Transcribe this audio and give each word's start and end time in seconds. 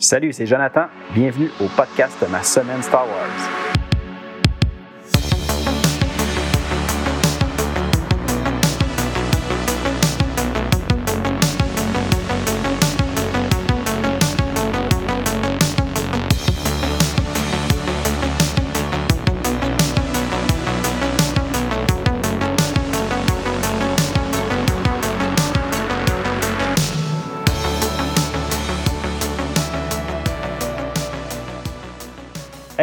Salut, 0.00 0.32
c'est 0.32 0.46
Jonathan. 0.46 0.86
Bienvenue 1.12 1.50
au 1.60 1.66
podcast 1.76 2.22
de 2.22 2.30
ma 2.30 2.40
semaine 2.44 2.80
Star 2.82 3.04
Wars. 3.04 3.67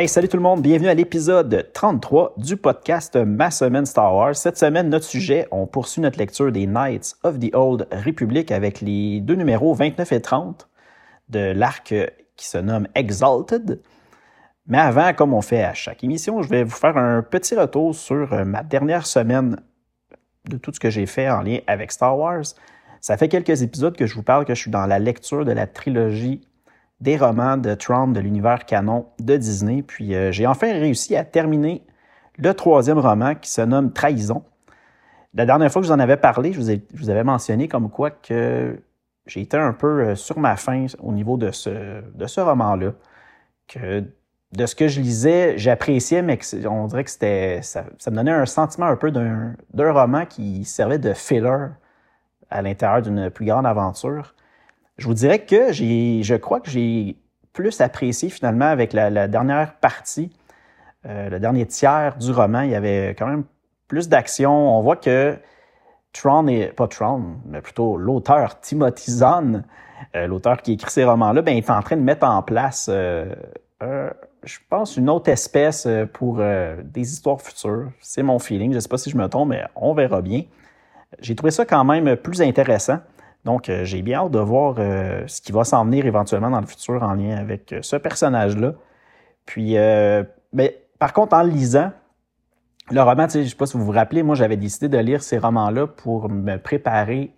Salut 0.08 0.28
tout 0.28 0.38
le 0.38 0.44
monde, 0.44 0.62
bienvenue 0.62 0.88
à 0.88 0.94
l'épisode 0.94 1.72
33 1.74 2.36
du 2.38 2.58
podcast 2.58 3.16
Ma 3.16 3.50
semaine 3.50 3.88
Star 3.88 4.14
Wars. 4.14 4.36
Cette 4.36 4.58
semaine, 4.58 4.90
notre 4.90 5.06
sujet, 5.06 5.48
on 5.50 5.66
poursuit 5.66 6.02
notre 6.02 6.20
lecture 6.20 6.52
des 6.52 6.68
Knights 6.68 7.16
of 7.24 7.40
the 7.40 7.50
Old 7.56 7.88
Republic 8.06 8.52
avec 8.52 8.82
les 8.82 9.20
deux 9.20 9.34
numéros 9.34 9.74
29 9.74 10.12
et 10.12 10.22
30 10.22 10.70
de 11.30 11.40
l'arc 11.54 11.94
qui 12.36 12.48
se 12.48 12.58
nomme 12.60 12.88
Exalted. 12.94 13.82
Mais 14.68 14.78
avant, 14.78 15.12
comme 15.14 15.34
on 15.34 15.42
fait 15.42 15.64
à 15.64 15.74
chaque 15.74 16.04
émission, 16.04 16.44
je 16.44 16.50
vais 16.50 16.64
vous 16.64 16.76
faire 16.76 16.98
un 16.98 17.24
petit 17.24 17.56
retour 17.56 17.96
sur 17.96 18.46
ma 18.46 18.62
dernière 18.62 19.08
semaine 19.08 19.60
de 20.48 20.58
tout 20.58 20.72
ce 20.72 20.80
que 20.80 20.92
j'ai 20.92 21.08
fait 21.08 21.30
en 21.30 21.42
lien 21.42 21.60
avec 21.66 21.92
Star 21.92 22.18
Wars. 22.18 22.44
Ça 23.02 23.18
fait 23.18 23.28
quelques 23.28 23.64
épisodes 23.64 23.98
que 23.98 24.06
je 24.06 24.14
vous 24.14 24.24
parle 24.24 24.46
que 24.46 24.54
je 24.54 24.62
suis 24.62 24.72
dans 24.72 24.86
la 24.86 25.00
lecture 25.00 25.46
de 25.46 25.52
la 25.52 25.66
trilogie 25.66 26.42
des 27.06 27.18
romans 27.18 27.56
de 27.56 27.76
Tron 27.76 28.08
de 28.08 28.20
l'univers 28.20 28.66
canon 28.66 29.06
de 29.20 29.38
Disney. 29.38 29.84
Puis 29.84 30.16
euh, 30.16 30.32
j'ai 30.32 30.48
enfin 30.48 30.74
réussi 30.74 31.16
à 31.16 31.24
terminer 31.24 31.86
le 32.38 32.54
troisième 32.54 32.98
roman 32.98 33.36
qui 33.36 33.50
se 33.50 33.62
nomme 33.62 33.94
Trahison. 33.94 34.44
La 35.36 35.46
dernière 35.46 35.72
fois 35.72 35.82
que 35.82 35.88
je 35.88 35.94
vous 35.94 35.98
en 35.98 36.00
avais 36.00 36.18
parlé, 36.18 36.52
je 36.52 36.60
vous, 36.60 37.10
avais 37.10 37.24
mentionné 37.24 37.68
comme 37.68 37.90
quoi 37.90 38.10
que 38.10 38.82
j'ai 39.28 39.42
été 39.42 39.56
un 39.56 39.72
peu 39.72 40.02
euh, 40.02 40.16
sur 40.16 40.40
ma 40.40 40.56
faim 40.56 40.88
au 41.00 41.12
niveau 41.12 41.38
de 41.38 41.52
ce, 41.52 42.02
de 42.02 42.26
ce 42.26 42.42
roman-là. 42.42 42.94
Que 43.68 44.04
de 44.52 44.66
ce 44.66 44.76
que 44.76 44.88
je 44.88 45.02
lisais, 45.02 45.58
j'appréciais, 45.58 46.22
mais 46.22 46.40
on 46.68 46.88
dirait 46.88 47.04
que 47.04 47.10
c'était, 47.12 47.62
ça, 47.62 47.84
ça, 47.98 48.10
me 48.10 48.16
donnait 48.16 48.32
un 48.32 48.46
sentiment 48.46 48.86
un 48.86 48.96
peu 48.96 49.12
d'un 49.12 49.56
roman 49.92 50.26
qui 50.26 50.64
servait 50.64 51.00
de 51.00 51.14
filler 51.14 51.68
à 52.50 52.62
l'intérieur 52.62 53.02
d'une 53.02 53.30
plus 53.30 53.46
grande 53.46 53.66
aventure 53.66 54.34
je 54.98 55.08
vous 55.08 55.14
dirais 55.14 55.40
que 55.40 55.72
j'ai, 55.74 56.24
je 56.24 56.36
crois 56.36 56.60
que 56.60 56.70
j'ai 56.70 57.18
plus 57.54 57.82
apprécié 57.82 58.30
finalement 58.30 58.66
avec 58.66 58.94
la, 58.94 59.28
dernière 59.28 59.76
partie, 59.76 60.32
euh, 61.06 61.30
le 61.30 61.40
dernier 61.40 61.66
tiers 61.66 62.16
du 62.18 62.32
roman. 62.32 62.62
Il 62.62 62.72
y 62.72 62.76
avait 62.76 63.16
quand 63.18 63.28
même 63.28 63.46
plus 63.88 64.10
d'action. 64.10 64.78
On 64.78 64.82
voit 64.82 64.96
que 64.96 65.38
Tron 66.14 66.48
est 66.48 66.74
pas 66.74 66.88
Tron, 66.88 67.38
mais 67.46 67.62
plutôt 67.62 67.98
l'auteur 67.98 68.60
Timothy 68.62 69.12
Zahn, 69.12 69.64
euh, 70.16 70.28
l'auteur 70.28 70.62
qui 70.62 70.74
écrit 70.74 70.92
ces 70.92 71.04
romans-là, 71.04 71.42
ben, 71.42 71.58
est 71.58 71.70
en 71.70 71.82
train 71.82 71.98
de 71.98 72.02
mettre 72.02 72.28
en 72.28 72.42
place, 72.42 72.90
euh, 72.90 73.34
je 74.44 74.58
pense, 74.70 74.96
une 74.96 75.10
autre 75.10 75.30
espèce 75.30 75.88
pour 76.14 76.38
des 76.38 77.14
histoires 77.14 77.42
futures. 77.42 77.92
C'est 78.00 78.24
mon 78.24 78.40
feeling. 78.40 78.72
Je 78.72 78.76
ne 78.76 78.80
sais 78.80 78.90
pas 78.90 78.98
si 78.98 79.10
je 79.10 79.18
me 79.18 79.28
trompe, 79.28 79.50
mais 79.50 79.64
on 79.76 79.94
verra 79.94 80.22
bien. 80.22 80.44
J'ai 81.20 81.36
trouvé 81.36 81.52
ça 81.52 81.66
quand 81.66 81.84
même 81.84 82.16
plus 82.16 82.42
intéressant. 82.42 83.00
Donc, 83.46 83.70
euh, 83.70 83.86
j'ai 83.86 84.02
bien 84.02 84.22
hâte 84.22 84.32
de 84.32 84.40
voir 84.40 84.76
euh, 84.80 85.24
ce 85.28 85.40
qui 85.40 85.52
va 85.52 85.64
s'en 85.64 85.86
venir 85.86 86.08
éventuellement 86.08 86.50
dans 86.50 86.60
le 86.60 86.66
futur 86.66 87.04
en 87.04 87.14
lien 87.14 87.38
avec 87.38 87.72
euh, 87.72 87.80
ce 87.84 87.96
personnage-là. 87.96 88.74
Puis, 89.46 89.76
mais, 90.54 90.84
par 90.98 91.14
contre, 91.14 91.36
en 91.36 91.44
lisant, 91.44 91.92
le 92.90 93.02
roman, 93.02 93.28
je 93.30 93.40
ne 93.40 93.44
sais 93.44 93.56
pas 93.56 93.68
si 93.68 93.78
vous 93.78 93.86
vous 93.86 93.92
rappelez, 93.92 94.24
moi, 94.24 94.34
j'avais 94.34 94.58
décidé 94.58 94.90
de 94.90 94.98
lire 94.98 95.22
ces 95.22 95.38
romans-là 95.38 95.86
pour 95.86 96.30
me 96.30 96.58
préparer 96.58 97.32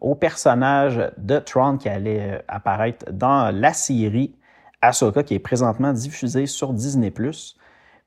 au 0.00 0.14
personnage 0.14 1.10
de 1.18 1.40
Tron 1.40 1.78
qui 1.78 1.88
allait 1.88 2.44
apparaître 2.46 3.06
dans 3.10 3.52
la 3.52 3.72
série 3.72 4.36
Ahsoka 4.82 5.24
qui 5.24 5.34
est 5.34 5.40
présentement 5.40 5.92
diffusée 5.92 6.46
sur 6.46 6.72
Disney+. 6.72 7.12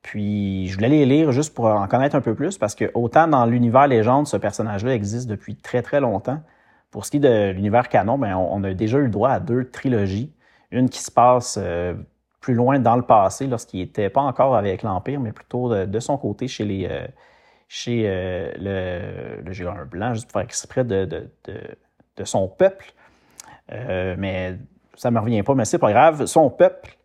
Puis 0.01 0.68
je 0.68 0.75
voulais 0.75 1.06
lire 1.06 1.34
juste 1.34 1.53
pour 1.53 1.66
en 1.66 1.88
connaître 1.88 2.16
un 2.16 2.22
peu 2.22 2.35
plus 2.35 2.57
parce 2.57 2.75
que 2.75 2.90
autant 2.94 3.28
dans 3.28 3.45
l'univers 3.45 3.88
légende, 3.88 4.28
ce 4.28 4.38
personnage-là 4.38 4.94
existe 4.94 5.28
depuis 5.28 5.56
très 5.57 5.81
très 5.81 6.00
longtemps, 6.00 6.41
pour 6.95 7.06
ce 7.06 7.11
qui 7.11 7.17
est 7.17 7.19
de 7.19 7.51
l'univers 7.51 7.89
canon, 7.89 8.17
ben, 8.17 8.38
on, 8.38 8.63
a 8.63 8.73
déjà 8.73 9.00
eu 9.00 9.09
droit 9.09 9.29
à 9.29 9.41
deux 9.41 9.69
trilogies. 9.69 10.31
Une 10.72 10.89
qui 10.89 11.00
se 11.00 11.11
passe 11.11 11.59
euh, 11.61 11.94
plus 12.39 12.53
loin 12.53 12.79
dans 12.79 12.95
le 12.95 13.01
passé, 13.01 13.47
lorsqu'il 13.47 13.81
n'était 13.81 14.09
pas 14.09 14.22
encore 14.22 14.56
avec 14.56 14.81
l'Empire, 14.81 15.19
mais 15.19 15.33
plutôt 15.33 15.75
de, 15.85 16.00
son 16.00 16.17
côté 16.17 16.47
chez 16.47 16.88
euh, 16.89 17.06
euh, 17.89 19.41
le, 19.44 19.44
le 19.44 19.85
blanc, 19.85 20.13
juste 20.13 20.28
pour 20.28 20.39
faire 20.39 20.44
exprès 20.44 20.85
de 20.85 21.28
son 22.23 22.47
peuple. 22.47 22.94
mais 23.69 24.57
ça 24.95 25.12
ne 25.12 25.16
me 25.16 25.19
revient 25.19 25.44
pas, 25.44 25.53
mais 25.53 25.66
c'est 25.66 25.79
pas 25.79 25.91
grave. 25.91 26.27
Son 26.27 26.50
peuple, 26.50 26.97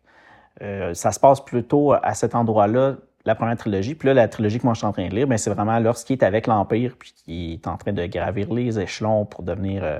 ça 0.61 1.11
se 1.11 1.19
passe 1.19 1.41
plutôt 1.43 1.91
à 1.91 2.13
cet 2.13 2.33
endroit-là 2.33 2.95
la 3.25 3.35
première 3.35 3.57
trilogie. 3.57 3.95
Puis 3.95 4.07
là, 4.07 4.13
la 4.13 4.27
trilogie 4.27 4.59
que 4.59 4.65
moi 4.65 4.73
je 4.73 4.79
suis 4.79 4.87
en 4.87 4.91
train 4.91 5.07
de 5.07 5.15
lire, 5.15 5.27
ben, 5.27 5.37
c'est 5.37 5.51
vraiment 5.51 5.79
lorsqu'il 5.79 6.17
est 6.17 6.23
avec 6.23 6.47
l'Empire, 6.47 6.95
puis 6.97 7.13
qu'il 7.13 7.53
est 7.53 7.67
en 7.67 7.77
train 7.77 7.93
de 7.93 8.05
gravir 8.05 8.53
les 8.53 8.79
échelons 8.79 9.25
pour 9.25 9.43
devenir 9.43 9.83
euh, 9.83 9.99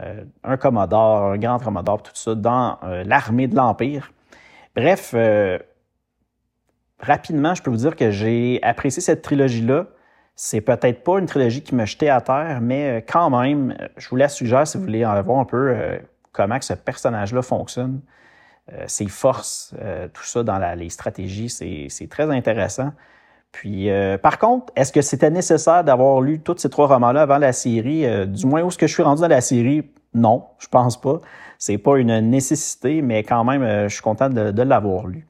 euh, 0.00 0.24
un 0.44 0.56
commodore, 0.56 1.32
un 1.32 1.38
grand 1.38 1.58
commodore, 1.58 2.02
tout 2.02 2.12
ça, 2.14 2.34
dans 2.34 2.78
euh, 2.84 3.04
l'armée 3.04 3.48
de 3.48 3.56
l'Empire. 3.56 4.12
Bref, 4.74 5.14
rapidement, 7.00 7.54
je 7.54 7.62
peux 7.62 7.70
vous 7.70 7.78
dire 7.78 7.96
que 7.96 8.10
j'ai 8.10 8.60
apprécié 8.62 9.00
cette 9.00 9.22
trilogie-là. 9.22 9.86
C'est 10.34 10.60
peut-être 10.60 11.02
pas 11.02 11.18
une 11.18 11.24
trilogie 11.24 11.62
qui 11.62 11.74
me 11.74 11.86
jetait 11.86 12.10
à 12.10 12.20
terre, 12.20 12.58
mais 12.60 13.02
quand 13.10 13.30
même, 13.30 13.74
je 13.96 14.06
vous 14.10 14.16
la 14.16 14.28
suggère 14.28 14.66
si 14.66 14.76
vous 14.76 14.84
voulez 14.84 15.06
en 15.06 15.18
voir 15.22 15.38
un 15.38 15.46
peu 15.46 15.98
comment 16.32 16.60
ce 16.60 16.74
personnage-là 16.74 17.40
fonctionne. 17.40 18.02
Euh, 18.72 18.84
ses 18.88 19.06
forces, 19.06 19.72
euh, 19.80 20.08
tout 20.12 20.24
ça 20.24 20.42
dans 20.42 20.58
les 20.76 20.90
stratégies, 20.90 21.48
c'est 21.48 22.08
très 22.10 22.28
intéressant. 22.30 22.90
Puis, 23.52 23.90
euh, 23.90 24.18
par 24.18 24.38
contre, 24.38 24.72
est-ce 24.74 24.92
que 24.92 25.02
c'était 25.02 25.30
nécessaire 25.30 25.84
d'avoir 25.84 26.20
lu 26.20 26.40
tous 26.40 26.58
ces 26.58 26.68
trois 26.68 26.88
romans-là 26.88 27.22
avant 27.22 27.38
la 27.38 27.52
série? 27.52 28.04
du 28.26 28.44
moins, 28.46 28.62
où 28.62 28.68
est-ce 28.68 28.76
que 28.76 28.88
je 28.88 28.92
suis 28.92 29.04
rendu 29.04 29.22
dans 29.22 29.28
la 29.28 29.40
série? 29.40 29.88
Non, 30.14 30.44
je 30.58 30.66
pense 30.66 31.00
pas. 31.00 31.20
C'est 31.58 31.78
pas 31.78 31.96
une 31.98 32.18
nécessité, 32.28 33.02
mais 33.02 33.22
quand 33.22 33.44
même, 33.44 33.88
je 33.88 33.94
suis 33.94 34.02
content 34.02 34.28
de, 34.28 34.62
l'avoir 34.62 35.06
lu. 35.06 35.26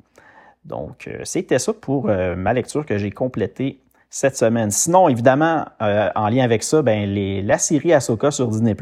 Donc, 0.65 1.09
c'était 1.25 1.59
ça 1.59 1.73
pour 1.75 2.07
ma 2.07 2.53
lecture 2.53 2.87
que 2.87 2.99
j'ai 2.99 3.11
complétée 3.11 3.81
cette 4.11 4.37
semaine. 4.37 4.71
Sinon, 4.71 5.09
évidemment, 5.09 5.67
en 5.79 6.29
lien 6.29 6.43
avec 6.43 6.63
ça, 6.65 6.83
ben, 6.83 7.09
les, 7.09 7.43
la 7.43 7.59
série 7.59 7.93
Ahsoka 7.93 8.31
sur 8.31 8.49
Disney+, 8.49 8.75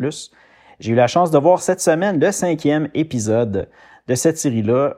j'ai 0.80 0.92
eu 0.92 0.94
la 0.94 1.06
chance 1.06 1.30
de 1.30 1.38
voir 1.38 1.60
cette 1.60 1.80
semaine 1.80 2.18
le 2.18 2.32
cinquième 2.32 2.88
épisode 2.94 3.68
de 4.06 4.14
cette 4.14 4.38
série-là. 4.38 4.96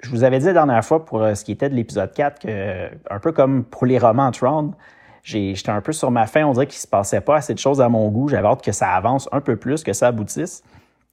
Je 0.00 0.10
vous 0.10 0.24
avais 0.24 0.38
dit 0.38 0.46
la 0.46 0.52
dernière 0.52 0.84
fois 0.84 1.04
pour 1.04 1.22
euh, 1.22 1.34
ce 1.34 1.44
qui 1.44 1.52
était 1.52 1.68
de 1.68 1.74
l'épisode 1.74 2.12
4 2.12 2.40
que, 2.40 2.88
un 3.10 3.18
peu 3.20 3.32
comme 3.32 3.64
pour 3.64 3.86
les 3.86 3.98
romans 3.98 4.30
Tron, 4.32 4.72
j'étais 5.22 5.70
un 5.70 5.80
peu 5.80 5.92
sur 5.92 6.10
ma 6.10 6.26
fin. 6.26 6.44
On 6.44 6.52
dirait 6.52 6.66
qu'il 6.66 6.78
ne 6.78 6.82
se 6.82 6.88
passait 6.88 7.20
pas 7.20 7.36
assez 7.36 7.54
de 7.54 7.58
choses 7.58 7.80
à 7.80 7.88
mon 7.88 8.08
goût. 8.08 8.28
J'avais 8.28 8.48
hâte 8.48 8.62
que 8.62 8.72
ça 8.72 8.94
avance 8.94 9.28
un 9.32 9.40
peu 9.40 9.56
plus, 9.56 9.84
que 9.84 9.92
ça 9.92 10.08
aboutisse. 10.08 10.62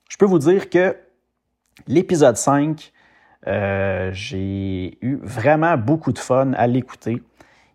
Je 0.10 0.18
peux 0.18 0.26
vous 0.26 0.40
dire 0.40 0.70
que 0.70 0.96
l'épisode 1.88 2.36
5, 2.36 2.92
euh, 3.48 4.10
j'ai 4.12 4.98
eu 5.02 5.20
vraiment 5.22 5.78
beaucoup 5.78 6.12
de 6.12 6.20
fun 6.20 6.54
à 6.54 6.66
l'écouter. 6.66 7.22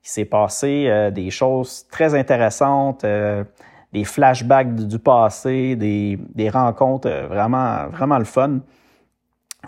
Il 0.02 0.08
s'est 0.08 0.24
passé 0.24 0.86
euh, 0.88 1.10
des 1.12 1.30
choses 1.30 1.86
très 1.90 2.14
intéressantes, 2.14 3.06
des 3.92 4.04
flashbacks 4.04 4.74
du, 4.74 4.98
passé, 4.98 5.76
des, 5.76 6.18
des 6.34 6.50
rencontres 6.50 7.08
vraiment, 7.28 7.86
vraiment 7.86 8.18
le 8.18 8.24
fun. 8.24 8.58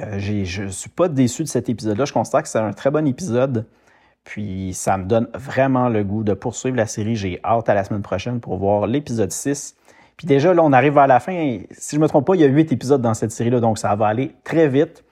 Euh, 0.03 0.19
je 0.19 0.63
ne 0.65 0.69
suis 0.69 0.91
pas 0.91 1.09
déçu 1.09 1.43
de 1.43 1.49
cet 1.49 1.69
épisode-là. 1.69 2.05
Je 2.05 2.13
constate 2.13 2.43
que 2.43 2.49
c'est 2.49 2.59
un 2.59 2.73
très 2.73 2.91
bon 2.91 3.07
épisode. 3.07 3.67
Puis 4.25 4.75
ça 4.75 4.99
me 4.99 5.05
donne 5.05 5.29
vraiment 5.35 5.89
le 5.89 6.03
goût 6.03 6.25
de 6.25 6.35
poursuivre 6.35 6.77
la 6.77 6.87
série. 6.87 7.15
J'ai 7.15 7.41
hâte 7.45 7.69
à 7.69 7.75
la 7.75 7.85
semaine 7.85 8.03
prochaine 8.03 8.41
pour 8.41 8.57
voir 8.57 8.87
l'épisode 8.87 9.31
6. 9.31 9.77
Puis 10.17 10.27
déjà, 10.27 10.53
là, 10.53 10.63
on 10.65 10.73
arrive 10.73 10.95
vers 10.95 11.07
la 11.07 11.21
fin. 11.21 11.61
Si 11.71 11.95
je 11.95 12.01
ne 12.01 12.03
me 12.03 12.09
trompe 12.09 12.27
pas, 12.27 12.35
il 12.35 12.41
y 12.41 12.45
a 12.45 12.49
huit 12.49 12.73
épisodes 12.73 13.01
dans 13.01 13.15
cette 13.15 13.31
série-là, 13.31 13.61
donc 13.61 13.79
ça 13.79 13.95
va 13.95 14.09
aller 14.09 14.35
très 14.43 14.69
vite. 14.69 15.05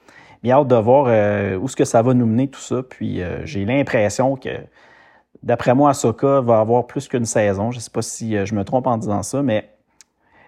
Bien 0.43 0.57
hâte 0.57 0.67
de 0.67 0.75
voir 0.75 1.05
euh, 1.07 1.57
où 1.57 1.67
ce 1.67 1.75
que 1.75 1.85
ça 1.85 2.01
va 2.01 2.13
nous 2.13 2.25
mener, 2.25 2.49
tout 2.49 2.59
ça. 2.59 2.83
Puis 2.83 3.21
euh, 3.21 3.45
j'ai 3.45 3.63
l'impression 3.63 4.35
que, 4.35 4.49
d'après 5.43 5.73
moi, 5.73 5.91
Ahsoka 5.91 6.41
va 6.41 6.59
avoir 6.59 6.85
plus 6.85 7.07
qu'une 7.07 7.25
saison. 7.25 7.71
Je 7.71 7.77
ne 7.77 7.81
sais 7.81 7.91
pas 7.91 8.01
si 8.01 8.45
je 8.45 8.53
me 8.53 8.65
trompe 8.65 8.87
en 8.87 8.97
disant 8.97 9.23
ça, 9.23 9.41
mais 9.41 9.69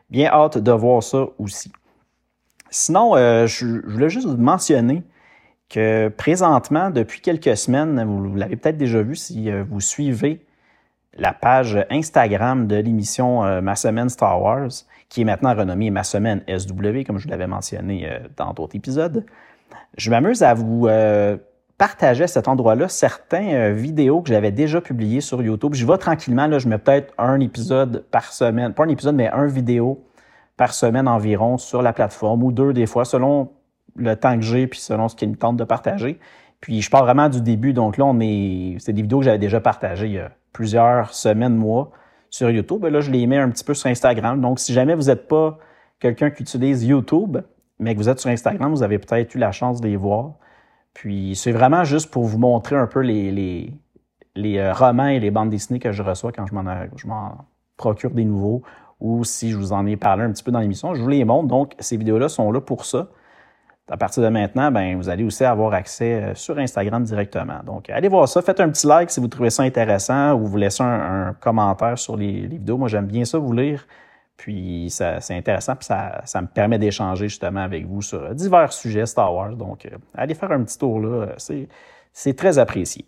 bien 0.10 0.30
hâte 0.30 0.58
de 0.58 0.72
voir 0.72 1.02
ça 1.04 1.26
aussi. 1.40 1.72
Sinon, 2.70 3.16
euh, 3.16 3.48
je, 3.48 3.66
voulais 3.88 4.10
juste 4.10 4.28
vous 4.28 4.38
mentionner 4.38 5.04
que 5.70 6.10
présentement, 6.10 6.90
depuis 6.90 7.22
quelques 7.22 7.58
semaines, 7.58 8.04
vous, 8.04 8.36
l'avez 8.36 8.56
peut-être 8.56 8.78
déjà 8.78 9.02
vu 9.02 9.16
si 9.16 9.50
euh, 9.50 9.64
vous 9.68 9.82
suivez 9.82 10.46
la 11.18 11.34
page 11.34 11.86
Instagram 11.90 12.68
de 12.68 12.76
l'émission 12.76 13.44
euh, 13.44 13.62
Ma 13.62 13.76
Semaine 13.76 14.10
Star 14.10 14.42
Wars, 14.42 14.70
qui 15.10 15.22
est 15.22 15.26
maintenant 15.26 15.56
renommée 15.56 15.90
Ma 15.90 16.04
Semaine 16.04 16.42
SW, 16.48 17.04
comme 17.06 17.18
je 17.18 17.26
vous 17.26 17.30
l'avais 17.30 17.48
mentionné 17.48 18.10
dans 18.36 18.54
d'autres 18.54 18.76
épisodes. 18.76 19.26
Je 19.98 20.10
m'amuse 20.12 20.44
à 20.44 20.54
vous 20.54 20.88
partager 21.78 22.26
à 22.26 22.28
cet 22.28 22.48
endroit-là 22.48 22.90
certains 22.90 23.72
vidéos 23.72 24.22
que 24.22 24.30
j'avais 24.30 24.52
déjà 24.52 24.82
publiées 24.82 25.22
sur 25.22 25.42
YouTube. 25.42 25.74
Je 25.76 25.86
vais 25.86 25.98
tranquillement, 25.98 26.48
là, 26.48 26.60
je 26.60 26.68
mets 26.68 26.78
peut-être 26.78 27.14
un 27.18 27.40
épisode 27.40 28.04
par 28.12 28.34
semaine, 28.34 28.74
pas 28.74 28.84
un 28.84 28.90
épisode, 28.90 29.16
mais 29.16 29.30
un 29.30 29.48
vidéo 29.48 30.04
par 30.58 30.74
semaine 30.74 31.08
environ 31.08 31.58
sur 31.58 31.82
la 31.82 31.94
plateforme, 31.94 32.44
ou 32.44 32.52
deux 32.52 32.74
des 32.74 32.88
fois, 32.88 33.06
selon 33.06 33.50
le 33.96 34.16
temps 34.16 34.36
que 34.36 34.44
j'ai, 34.44 34.68
puis 34.68 34.80
selon 34.80 35.08
ce 35.08 35.16
qu'il 35.16 35.30
me 35.30 35.36
tente 35.36 35.58
de 35.58 35.64
partager. 35.64 36.20
Puis 36.60 36.82
je 36.82 36.90
pars 36.90 37.04
vraiment 37.04 37.30
du 37.30 37.42
début, 37.42 37.74
donc 37.74 37.98
là, 37.98 38.06
on 38.06 38.20
est. 38.20 38.78
C'est 38.80 38.94
des 38.94 39.04
vidéos 39.04 39.20
que 39.20 39.26
j'avais 39.26 39.38
déjà 39.38 39.62
partagées 39.62 40.08
il 40.08 40.14
y 40.14 40.20
a 40.20 40.32
plusieurs 40.54 41.14
semaines, 41.14 41.56
mois 41.56 41.92
sur 42.30 42.50
YouTube. 42.50 42.84
Là, 42.86 43.00
je 43.00 43.12
les 43.12 43.28
mets 43.28 43.38
un 43.38 43.50
petit 43.50 43.64
peu 43.64 43.76
sur 43.76 43.90
Instagram. 43.90 44.42
Donc, 44.42 44.60
si 44.60 44.74
jamais 44.74 44.96
vous 44.96 45.04
n'êtes 45.04 45.28
pas 45.28 45.60
quelqu'un 46.00 46.32
qui 46.32 46.42
utilise 46.42 46.84
YouTube, 46.84 47.38
mais 47.80 47.94
que 47.94 48.00
vous 48.00 48.10
êtes 48.10 48.20
sur 48.20 48.30
Instagram, 48.30 48.72
vous 48.72 48.84
avez 48.84 48.98
peut-être 48.98 49.36
eu 49.36 49.38
la 49.38 49.52
chance 49.52 49.82
de 49.82 49.88
les 49.88 49.96
voir. 49.96 50.34
Puis 50.94 51.36
c'est 51.36 51.52
vraiment 51.52 51.84
juste 51.84 52.10
pour 52.10 52.24
vous 52.24 52.40
montrer 52.40 52.76
un 52.76 52.88
peu 52.88 53.02
les, 53.02 53.32
les, 53.32 53.72
les 54.36 54.58
euh, 54.58 54.74
romans 54.74 55.08
et 55.08 55.20
les 55.20 55.30
bandes 55.30 55.52
dessinées 55.52 55.80
que 55.80 55.92
je 55.92 56.02
reçois 56.02 56.32
quand 56.32 56.46
je 56.48 57.08
m'en 57.08 57.46
procure 57.78 58.10
des 58.12 58.26
nouveaux 58.26 58.64
ou 59.00 59.24
si 59.24 59.52
je 59.52 59.58
vous 59.58 59.74
en 59.74 59.86
ai 59.86 59.96
parlé 59.96 60.24
un 60.24 60.32
petit 60.32 60.44
peu 60.44 60.52
dans 60.52 60.60
l'émission, 60.60 60.94
je 60.94 61.02
vous 61.02 61.10
les 61.10 61.26
montre. 61.26 61.48
Donc, 61.48 61.74
ces 61.80 61.98
vidéos-là 61.98 62.30
sont 62.30 62.52
là 62.52 62.62
pour 62.62 62.86
ça 62.86 63.10
à 63.90 63.96
partir 63.96 64.22
de 64.22 64.30
maintenant, 64.30 64.70
ben, 64.70 64.98
vous 64.98 65.08
allez 65.08 65.24
aussi 65.24 65.46
avoir 65.46 65.74
accès 65.74 66.22
euh, 66.22 66.36
sur 66.36 66.58
Instagram 66.58 67.04
directement. 67.04 67.62
Donc, 67.66 67.90
allez 67.90 68.10
voir 68.10 68.28
ça. 68.28 68.42
Faites 68.42 68.60
un 68.60 68.70
petit 68.70 68.86
like 68.86 69.10
si 69.10 69.20
vous 69.20 69.30
trouvez 69.30 69.50
ça 69.50 69.64
intéressant 69.64 70.34
ou 70.34 70.46
vous 70.46 70.58
laissez 70.58 70.84
un, 70.84 71.34
commentaire 71.40 71.98
sur 71.98 72.18
les, 72.18 72.48
vidéos. 72.48 72.78
Moi, 72.78 72.90
j'aime 72.90 73.08
bien 73.08 73.24
ça 73.24 73.38
vous 73.38 73.54
lire. 73.54 73.88
Puis, 74.36 74.88
c'est 74.90 75.32
intéressant. 75.32 75.76
Puis, 75.76 75.86
ça, 75.86 76.22
ça 76.26 76.42
me 76.42 76.48
permet 76.48 76.78
d'échanger 76.78 77.30
justement 77.30 77.62
avec 77.62 77.86
vous 77.86 78.02
sur 78.02 78.36
divers 78.36 78.74
sujets 78.74 79.06
Star 79.06 79.34
Wars. 79.34 79.56
Donc, 79.56 79.86
euh, 79.86 79.98
allez 80.14 80.34
faire 80.34 80.52
un 80.52 80.64
petit 80.64 80.78
tour 80.78 81.00
là. 81.00 81.36
C'est 81.38 82.36
très 82.36 82.58
apprécié. 82.60 83.06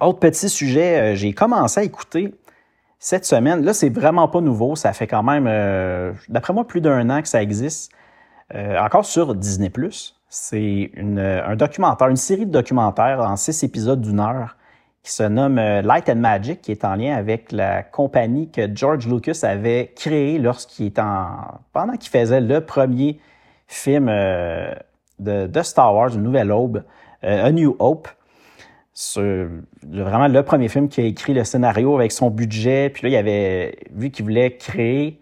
Autre 0.00 0.18
petit 0.18 0.48
sujet, 0.48 1.12
euh, 1.12 1.14
j'ai 1.14 1.32
commencé 1.32 1.80
à 1.80 1.82
écouter 1.82 2.34
cette 2.98 3.24
semaine. 3.24 3.64
Là, 3.64 3.72
c'est 3.74 3.90
vraiment 3.90 4.28
pas 4.28 4.40
nouveau. 4.40 4.76
Ça 4.76 4.92
fait 4.92 5.06
quand 5.06 5.22
même, 5.22 5.44
d'après 6.28 6.52
moi, 6.52 6.66
plus 6.66 6.80
d'un 6.80 7.08
an 7.10 7.22
que 7.22 7.28
ça 7.28 7.42
existe. 7.42 7.92
Euh, 8.54 8.78
encore 8.78 9.04
sur 9.04 9.34
Disney⁇ 9.34 9.68
c'est 10.30 10.90
un 10.98 11.56
documentaire, 11.56 12.08
une 12.08 12.16
série 12.16 12.44
de 12.44 12.50
documentaires 12.50 13.20
en 13.20 13.36
six 13.36 13.62
épisodes 13.62 14.00
d'une 14.02 14.20
heure 14.20 14.56
qui 15.02 15.12
se 15.12 15.22
nomme 15.22 15.58
euh, 15.58 15.80
Light 15.80 16.10
and 16.10 16.16
Magic, 16.16 16.60
qui 16.60 16.72
est 16.72 16.84
en 16.84 16.96
lien 16.96 17.16
avec 17.16 17.50
la 17.50 17.82
compagnie 17.82 18.50
que 18.50 18.68
George 18.74 19.06
Lucas 19.06 19.40
avait 19.42 19.92
créée 19.96 20.38
lorsqu'il 20.38 20.86
est 20.86 20.98
en, 20.98 21.60
pendant 21.72 21.94
qu'il 21.94 22.10
faisait 22.10 22.42
le 22.42 22.60
premier 22.60 23.18
film 23.66 24.08
euh, 24.10 24.74
de, 25.18 25.62
Star 25.62 25.94
Wars, 25.94 26.14
une 26.14 26.24
nouvelle 26.24 26.52
aube, 26.52 26.84
A 27.22 27.50
New 27.50 27.74
Hope. 27.78 28.08
C'est 29.00 29.46
vraiment 29.86 30.26
le 30.26 30.42
premier 30.42 30.68
film 30.68 30.88
qui 30.88 31.00
a 31.00 31.04
écrit 31.04 31.32
le 31.32 31.44
scénario 31.44 31.94
avec 31.94 32.10
son 32.10 32.30
budget. 32.30 32.90
Puis 32.90 33.04
là, 33.04 33.08
il 33.10 33.16
avait 33.16 33.78
vu 33.92 34.10
qu'il 34.10 34.24
voulait 34.24 34.56
créer 34.56 35.20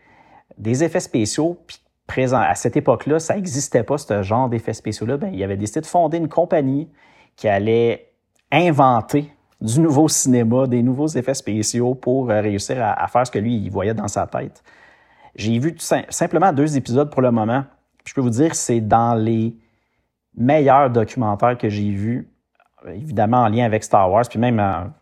des 0.56 0.82
effets 0.82 1.00
spéciaux, 1.00 1.60
puis 1.66 1.82
présent. 2.06 2.40
À 2.40 2.54
cette 2.54 2.78
époque-là, 2.78 3.18
ça 3.18 3.34
n'existait 3.34 3.82
pas, 3.82 3.98
ce 3.98 4.22
genre 4.22 4.48
d'effets 4.48 4.72
spéciaux-là. 4.72 5.18
Ben, 5.18 5.30
il 5.30 5.44
avait 5.44 5.58
décidé 5.58 5.82
de 5.82 5.86
fonder 5.86 6.16
une 6.16 6.30
compagnie 6.30 6.88
qui 7.36 7.48
allait 7.48 8.14
inventer 8.50 9.30
du 9.60 9.78
nouveau 9.80 10.08
cinéma, 10.08 10.66
des 10.66 10.82
nouveaux 10.82 11.08
effets 11.08 11.34
spéciaux 11.34 11.94
pour 11.94 12.30
euh, 12.30 12.40
réussir 12.40 12.78
à, 12.80 13.06
faire 13.08 13.26
ce 13.26 13.30
que 13.30 13.38
lui, 13.38 13.56
il 13.56 13.70
voyait 13.70 13.92
dans 13.92 14.08
sa 14.08 14.26
tête. 14.26 14.64
J'ai 15.34 15.58
vu 15.58 15.76
simplement 15.78 16.50
deux 16.50 16.78
épisodes 16.78 17.10
pour 17.10 17.20
le 17.20 17.30
moment. 17.30 17.64
je 18.06 18.14
peux 18.14 18.22
vous 18.22 18.30
dire, 18.30 18.54
c'est 18.54 18.80
dans 18.80 19.14
les 19.14 19.54
meilleurs 20.34 20.88
documentaires 20.88 21.58
que 21.58 21.68
j'ai 21.68 21.90
vus, 21.90 22.26
évidemment 22.86 23.42
en 23.42 23.48
lien 23.48 23.64
avec 23.64 23.84
Star 23.84 24.10
Wars, 24.10 24.24
puis 24.28 24.38
même 24.38 24.60
en, 24.60 24.92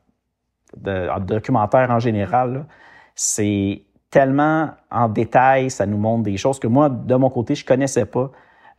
en 0.87 1.21
documentaire 1.21 1.91
en 1.91 1.99
général. 1.99 2.67
C'est 3.15 3.83
tellement 4.11 4.71
en 4.91 5.09
détail, 5.09 5.71
ça 5.71 5.87
nous 5.87 5.99
montre 5.99 6.23
des 6.23 6.37
choses 6.37 6.61
que 6.61 6.69
moi, 6.69 6.89
de 6.89 7.15
mon 7.17 7.31
côté, 7.31 7.55
je 7.55 7.65
connaissais 7.65 8.07
pas. 8.07 8.31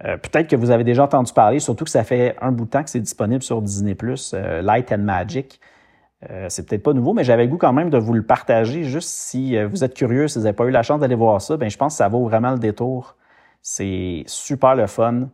Euh, 0.04 0.18
peut-être 0.18 0.48
que 0.50 0.56
vous 0.56 0.72
avez 0.72 0.84
déjà 0.84 1.04
entendu 1.04 1.34
parler, 1.34 1.60
surtout 1.60 1.84
que 1.84 1.90
ça 1.90 2.04
fait 2.04 2.36
un 2.42 2.52
bout 2.52 2.66
de 2.66 2.70
temps 2.70 2.84
que 2.84 2.90
c'est 2.90 3.00
disponible 3.00 3.44
sur 3.44 3.62
Disney+, 3.62 3.98
euh, 4.34 4.62
Light 4.62 4.92
and 4.92 5.00
Magic. 5.00 5.60
Euh, 6.30 6.48
c'est 6.50 6.68
peut-être 6.68 6.84
pas 6.84 6.94
nouveau, 6.94 7.14
mais 7.14 7.24
j'avais 7.24 7.44
le 7.44 7.50
goût 7.50 7.58
quand 7.58 7.74
même 7.74 7.90
de 7.90 7.98
vous 7.98 8.14
le 8.14 8.24
partager, 8.24 8.84
juste 8.84 9.10
si 9.10 9.62
vous 9.66 9.84
êtes 9.84 9.94
curieux, 9.94 10.28
si 10.28 10.38
vous 10.38 10.46
n'avez 10.46 10.56
pas 10.56 10.66
eu 10.66 10.72
la 10.72 10.84
chance 10.84 11.00
d'aller 11.00 11.16
voir 11.16 11.42
ça, 11.42 11.58
ben 11.58 11.70
je 11.70 11.78
pense 11.78 11.94
que 11.94 11.98
ça 11.98 12.08
vaut 12.08 12.24
vraiment 12.24 12.52
le 12.52 12.60
détour. 12.60 13.16
C'est 13.62 14.24
super 14.28 14.76
le 14.76 14.88
fun. 14.88 15.28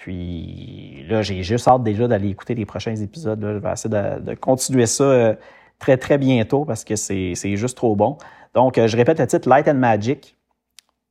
Puis 0.00 1.04
là, 1.08 1.20
j'ai 1.20 1.42
juste 1.42 1.68
hâte 1.68 1.82
déjà 1.82 2.08
d'aller 2.08 2.30
écouter 2.30 2.54
les 2.54 2.64
prochains 2.64 2.96
épisodes. 2.96 3.38
Je 3.38 3.58
vais 3.58 3.70
essayer 3.70 3.90
de, 3.90 4.34
continuer 4.34 4.86
ça 4.86 5.36
très, 5.78 5.98
très 5.98 6.16
bientôt 6.16 6.64
parce 6.64 6.84
que 6.84 6.96
c'est 6.96 7.34
juste 7.56 7.76
trop 7.76 7.94
bon. 7.94 8.16
Donc, 8.54 8.78
euh, 8.78 8.88
je 8.88 8.96
répète 8.96 9.20
le 9.20 9.26
titre 9.26 9.46
Light 9.46 9.68
and 9.68 9.74
Magic, 9.74 10.36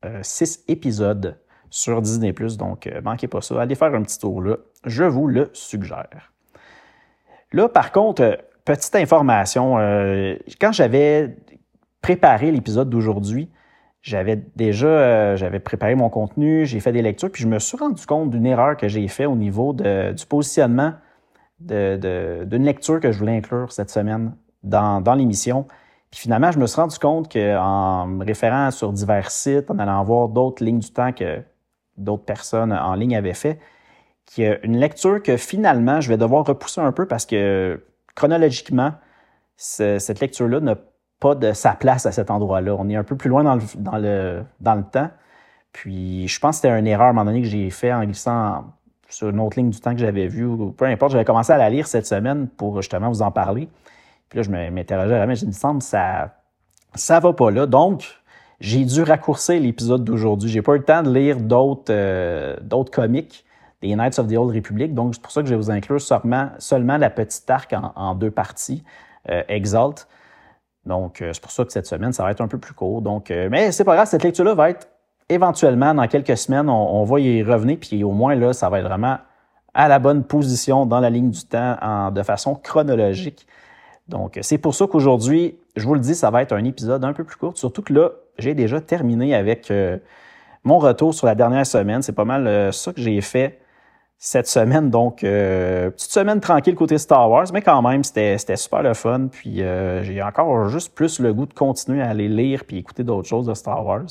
euh, 0.06 0.20
six 0.24 0.64
épisodes 0.68 1.38
sur 1.70 2.02
Disney+. 2.02 2.34
Donc, 2.58 2.88
euh, 2.88 3.00
manquez 3.02 3.28
pas 3.28 3.42
ça. 3.42 3.62
Allez 3.62 3.76
faire 3.76 3.94
un 3.94 4.02
petit 4.02 4.18
tour 4.18 4.42
là. 4.42 4.58
Je 4.86 5.04
vous 5.04 5.28
le 5.28 5.52
suggère. 5.54 6.32
Là, 7.52 7.70
par 7.70 7.92
contre, 7.92 8.40
petite 8.66 8.96
information. 8.96 9.76
quand 10.62 10.72
j'avais 10.72 11.36
préparé 12.02 12.52
l'épisode 12.52 12.90
d'aujourd'hui, 12.90 13.50
j'avais 14.01 14.38
déjà 14.56 15.36
j'avais 15.36 15.60
préparé 15.60 15.96
mon 15.96 16.10
contenu, 16.10 16.66
j'ai 16.66 16.80
fait 16.80 16.92
des 16.92 17.01
lectures, 17.01 17.31
puis 17.31 17.44
je 17.44 17.48
me 17.48 17.60
suis 17.60 17.78
rendu 17.78 18.06
compte 18.06 18.30
d'une 18.30 18.46
erreur 18.46 18.78
que 18.78 18.88
j'ai 18.88 19.07
faite 19.07 19.28
au 19.28 19.36
niveau 19.36 19.74
du 19.74 20.25
positionnement 20.28 20.94
d'une 21.60 22.63
lecture 22.63 23.00
que 23.00 23.12
je 23.12 23.19
voulais 23.19 23.38
inclure 23.38 23.72
cette 23.72 23.90
semaine 23.90 24.34
dans, 24.63 25.01
dans 25.01 25.13
l'émission. 25.13 25.68
Puis 26.12 26.22
finalement, 26.22 26.51
je 26.51 26.60
me 26.60 26.66
suis 26.66 26.80
rendu 26.80 26.98
compte 26.98 27.31
qu'en 27.31 28.07
me 28.07 28.25
référant 28.25 28.72
sur 28.72 28.92
divers 28.92 29.30
sites, 29.30 29.69
en 29.69 29.78
allant 29.78 30.04
voir 30.04 30.30
d'autres 30.30 30.63
lignes 30.63 30.80
du 30.80 30.92
temps 30.92 31.12
que 31.12 31.42
d'autres 31.98 32.24
personnes 32.24 32.72
en 32.72 32.95
ligne 32.95 33.16
avaient 33.16 33.34
fait, 33.34 33.60
qu'il 34.25 34.45
y 34.45 34.48
a 34.48 34.63
une 34.63 34.78
lecture 34.78 35.22
que 35.22 35.38
finalement, 35.38 36.02
je 36.02 36.10
vais 36.10 36.18
devoir 36.18 36.45
repousser 36.45 36.81
un 36.81 36.92
peu 36.92 37.06
parce 37.07 37.25
que 37.25 37.84
chronologiquement, 38.16 38.94
cette 39.56 40.19
lecture-là 40.19 40.62
n'a 40.62 40.75
pas 41.19 41.36
de 41.36 41.54
sa 41.54 41.74
place 41.74 42.06
à 42.06 42.12
cet 42.12 42.31
endroit-là. 42.31 42.75
On 42.77 42.88
est 42.89 42.95
un 42.95 43.04
peu 43.04 43.16
plus 43.16 43.30
loin 43.30 43.44
dans 43.44 43.56
le, 43.56 43.62
dans 43.75 43.98
le, 43.98 44.44
dans 44.62 44.75
le 44.75 44.83
temps. 44.83 45.10
Puis 45.71 46.27
je 46.27 46.39
pense 46.39 46.57
que 46.57 46.62
c'était 46.68 46.80
une 46.80 46.88
erreur 46.88 47.07
à 47.07 47.10
un 47.10 47.13
moment 47.13 47.25
donné 47.25 47.42
que 47.42 47.48
j'ai 47.48 47.69
fait 47.69 47.94
en 47.94 48.04
glissant 48.04 48.66
sur 49.10 49.30
une 49.30 49.39
autre 49.39 49.57
ligne 49.57 49.69
du 49.69 49.80
temps 49.80 49.92
que 49.92 50.00
j'avais 50.00 50.27
vue, 50.27 50.45
ou 50.45 50.71
peu 50.71 50.85
importe. 50.85 51.11
J'avais 51.11 51.26
commencé 51.26 51.52
à 51.52 51.57
la 51.57 51.69
lire 51.69 51.88
cette 51.88 52.06
semaine 52.06 52.47
pour 52.47 52.81
justement 52.81 53.09
vous 53.09 53.21
en 53.21 53.31
parler. 53.31 53.68
Puis 54.30 54.38
là, 54.38 54.44
je 54.44 54.52
m'interrogeais 54.52 55.18
vraiment, 55.18 55.33
je 55.33 55.45
me 55.45 55.52
semble 55.52 55.81
ça 55.81 56.35
ça 56.95 57.19
va 57.19 57.33
pas 57.33 57.52
là. 57.52 57.66
Donc, 57.66 58.19
j'ai 58.59 58.83
dû 58.83 59.04
raccourcir 59.04 59.59
l'épisode 59.59 60.04
d'aujourd'hui. 60.04 60.49
J'ai 60.49 60.61
pas 60.61 60.73
eu 60.73 60.80
le 60.80 60.83
temps 60.83 61.04
de 61.04 61.14
lire 61.14 61.38
d'autres 61.38 61.92
euh, 61.92 62.56
d'autres 62.61 62.92
comics 62.92 63.45
des 63.81 63.95
Knights 63.95 64.19
of 64.19 64.28
the 64.28 64.35
Old 64.35 64.54
Republic. 64.54 64.94
Donc, 64.94 65.16
c'est 65.16 65.21
pour 65.21 65.31
ça 65.31 65.42
que 65.42 65.47
je 65.47 65.54
vais 65.54 65.59
vous 65.59 65.71
inclure 65.71 66.02
seulement, 66.02 66.49
seulement 66.57 66.97
la 66.97 67.09
petite 67.09 67.49
arc 67.49 67.73
en, 67.73 68.14
deux 68.16 68.31
parties, 68.31 68.83
euh, 69.30 69.42
Exalt. 69.47 70.07
Donc, 70.86 71.21
euh, 71.21 71.31
c'est 71.33 71.42
pour 71.42 71.52
ça 71.52 71.66
que 71.66 71.71
cette 71.71 71.86
semaine, 71.86 72.14
ça 72.14 72.24
va 72.24 72.31
être 72.31 72.42
un 72.42 72.48
peu 72.48 72.57
plus 72.57 72.74
court. 72.74 73.02
Donc, 73.02 73.30
mais 73.30 73.71
c'est 73.71 73.83
pas 73.83 73.95
grave, 73.95 74.07
cette 74.07 74.24
lecture-là 74.24 74.54
va 74.54 74.69
être 74.69 74.88
éventuellement, 75.30 75.94
dans 75.94 76.07
quelques 76.07 76.38
semaines, 76.38 76.69
on, 76.69 77.04
va 77.04 77.19
y 77.19 77.44
revenir, 77.44 77.78
puis 77.80 78.04
au 78.04 78.12
moins, 78.12 78.33
là, 78.33 78.52
ça 78.54 78.69
va 78.69 78.80
être 78.80 78.88
vraiment 78.88 79.18
à 79.76 79.88
la 79.88 80.00
bonne 80.00 80.24
position 80.24 80.88
dans 80.88 81.00
la 81.00 81.12
ligne 81.12 81.30
du 81.30 81.44
temps 81.45 82.09
de 82.12 82.24
façon 82.24 82.56
chronologique. 82.56 83.45
Donc, 84.07 84.40
c'est 84.42 84.57
pour 84.57 84.74
ça 84.74 84.88
qu'aujourd'hui, 84.88 85.59
je 85.76 85.86
vous 85.86 85.94
le 85.94 86.00
dis, 86.00 86.16
ça 86.16 86.31
va 86.31 86.42
être 86.42 86.52
un 86.52 86.64
épisode 86.64 87.06
un 87.06 87.14
peu 87.14 87.24
plus 87.24 87.38
court, 87.38 87.56
surtout 87.56 87.83
que 87.83 87.94
là, 87.94 88.09
j'ai 88.40 88.56
déjà 88.56 88.81
terminé 88.81 89.36
avec 89.36 89.69
euh, 89.69 89.98
mon 90.64 90.80
retour 90.80 91.14
sur 91.14 91.28
la 91.28 91.36
dernière 91.36 91.66
semaine. 91.66 92.02
C'est 92.02 92.14
pas 92.14 92.26
mal 92.26 92.48
euh, 92.48 92.71
ça 92.71 92.92
que 92.92 93.02
j'ai 93.02 93.21
fait 93.21 93.59
cette 94.19 94.47
semaine. 94.47 94.92
Donc, 94.92 95.23
euh, 95.23 95.90
petite 95.90 96.11
semaine 96.11 96.40
tranquille 96.40 96.76
côté 96.76 96.97
Star 96.99 97.30
Wars, 97.30 97.47
mais 97.54 97.61
quand 97.61 97.81
même, 97.81 98.04
c'était 98.04 98.38
super 98.38 98.83
le 98.83 98.94
fun. 98.94 99.28
Puis, 99.31 99.64
j'ai 100.02 100.21
encore 100.21 100.69
juste 100.69 100.94
plus 100.94 101.19
le 101.19 101.33
goût 101.33 101.47
de 101.47 101.54
continuer 101.54 102.02
à 102.02 102.09
aller 102.09 102.28
lire 102.28 102.66
puis 102.66 102.78
écouter 102.78 103.04
d'autres 103.04 103.28
choses 103.28 103.47
de 103.47 103.54
Star 103.54 103.83
Wars. 103.85 104.07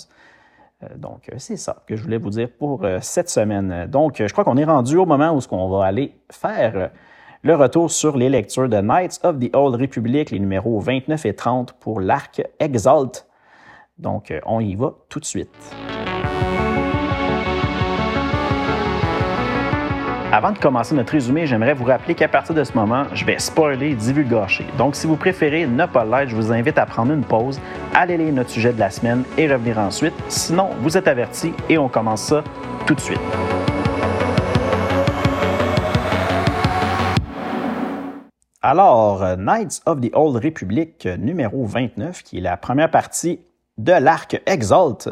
donc, 0.96 1.30
c'est 1.36 1.56
ça 1.56 1.76
que 1.86 1.94
je 1.94 2.02
voulais 2.02 2.18
vous 2.18 2.30
dire 2.30 2.48
pour 2.58 2.84
cette 3.00 3.28
semaine. 3.28 3.86
Donc, 3.88 4.16
je 4.18 4.32
crois 4.32 4.44
qu'on 4.44 4.56
est 4.56 4.64
rendu 4.64 4.96
au 4.96 5.06
moment 5.06 5.32
où 5.32 5.40
ce 5.40 5.46
qu'on 5.46 5.68
va 5.68 5.84
aller 5.84 6.14
faire 6.32 6.90
le 7.42 7.54
retour 7.54 7.90
sur 7.90 8.16
les 8.16 8.28
lectures 8.28 8.68
de 8.68 8.80
Knights 8.80 9.20
of 9.22 9.38
the 9.38 9.54
Old 9.54 9.80
Republic, 9.80 10.30
les 10.30 10.40
numéros 10.40 10.80
29 10.80 11.26
et 11.26 11.34
30 11.34 11.72
pour 11.74 12.00
l'arc 12.00 12.42
Exalt. 12.58 13.26
Donc, 13.98 14.30
euh, 14.30 14.40
on 14.46 14.60
y 14.60 14.74
va 14.74 14.94
tout 15.08 15.20
de 15.20 15.24
suite. 15.24 15.48
Avant 20.30 20.52
de 20.52 20.58
commencer 20.58 20.94
notre 20.94 21.12
résumé, 21.12 21.46
j'aimerais 21.46 21.72
vous 21.72 21.86
rappeler 21.86 22.14
qu'à 22.14 22.28
partir 22.28 22.54
de 22.54 22.62
ce 22.62 22.74
moment, 22.74 23.04
je 23.14 23.24
vais 23.24 23.38
spoiler 23.38 23.92
et 23.92 23.94
divulgacher. 23.94 24.66
Donc, 24.76 24.94
si 24.94 25.06
vous 25.06 25.16
préférez 25.16 25.66
ne 25.66 25.86
pas 25.86 26.04
l'être, 26.04 26.28
je 26.28 26.36
vous 26.36 26.52
invite 26.52 26.76
à 26.76 26.84
prendre 26.84 27.14
une 27.14 27.24
pause, 27.24 27.58
aller 27.94 28.18
lire 28.18 28.34
notre 28.34 28.50
sujet 28.50 28.74
de 28.74 28.78
la 28.78 28.90
semaine 28.90 29.24
et 29.38 29.50
revenir 29.50 29.78
ensuite. 29.78 30.12
Sinon, 30.28 30.68
vous 30.82 30.98
êtes 30.98 31.08
avertis 31.08 31.54
et 31.70 31.78
on 31.78 31.88
commence 31.88 32.24
ça 32.24 32.44
tout 32.86 32.94
de 32.94 33.00
suite. 33.00 33.18
Alors, 38.60 39.24
Knights 39.38 39.80
of 39.86 40.02
the 40.02 40.10
Old 40.12 40.44
Republic 40.44 41.08
numéro 41.18 41.64
29, 41.64 42.22
qui 42.22 42.36
est 42.36 42.42
la 42.42 42.58
première 42.58 42.90
partie 42.90 43.40
de 43.78 43.92
l'arc 43.92 44.42
Exalt, 44.44 45.08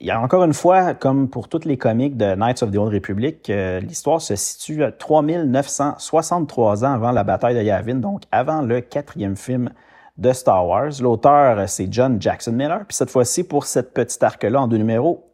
il 0.00 0.12
encore 0.12 0.44
une 0.44 0.54
fois, 0.54 0.94
comme 0.94 1.28
pour 1.28 1.48
toutes 1.48 1.64
les 1.64 1.76
comics 1.76 2.16
de 2.16 2.34
Knights 2.34 2.62
of 2.62 2.70
the 2.70 2.76
Old 2.76 2.92
Republic, 2.92 3.50
euh, 3.50 3.80
l'histoire 3.80 4.20
se 4.20 4.36
situe 4.36 4.84
à 4.84 4.92
3963 4.92 6.84
ans 6.84 6.92
avant 6.92 7.10
la 7.10 7.24
bataille 7.24 7.56
de 7.56 7.62
Yavin, 7.62 7.96
donc 7.96 8.22
avant 8.30 8.62
le 8.62 8.80
quatrième 8.80 9.36
film 9.36 9.70
de 10.16 10.32
Star 10.32 10.66
Wars. 10.66 10.92
L'auteur, 11.00 11.68
c'est 11.68 11.92
John 11.92 12.22
Jackson 12.22 12.52
Miller. 12.52 12.84
Puis 12.86 12.96
cette 12.96 13.10
fois-ci, 13.10 13.42
pour 13.42 13.64
cette 13.64 13.92
petite 13.92 14.22
arc-là 14.22 14.60
en 14.60 14.68
deux 14.68 14.76
numéros, 14.76 15.28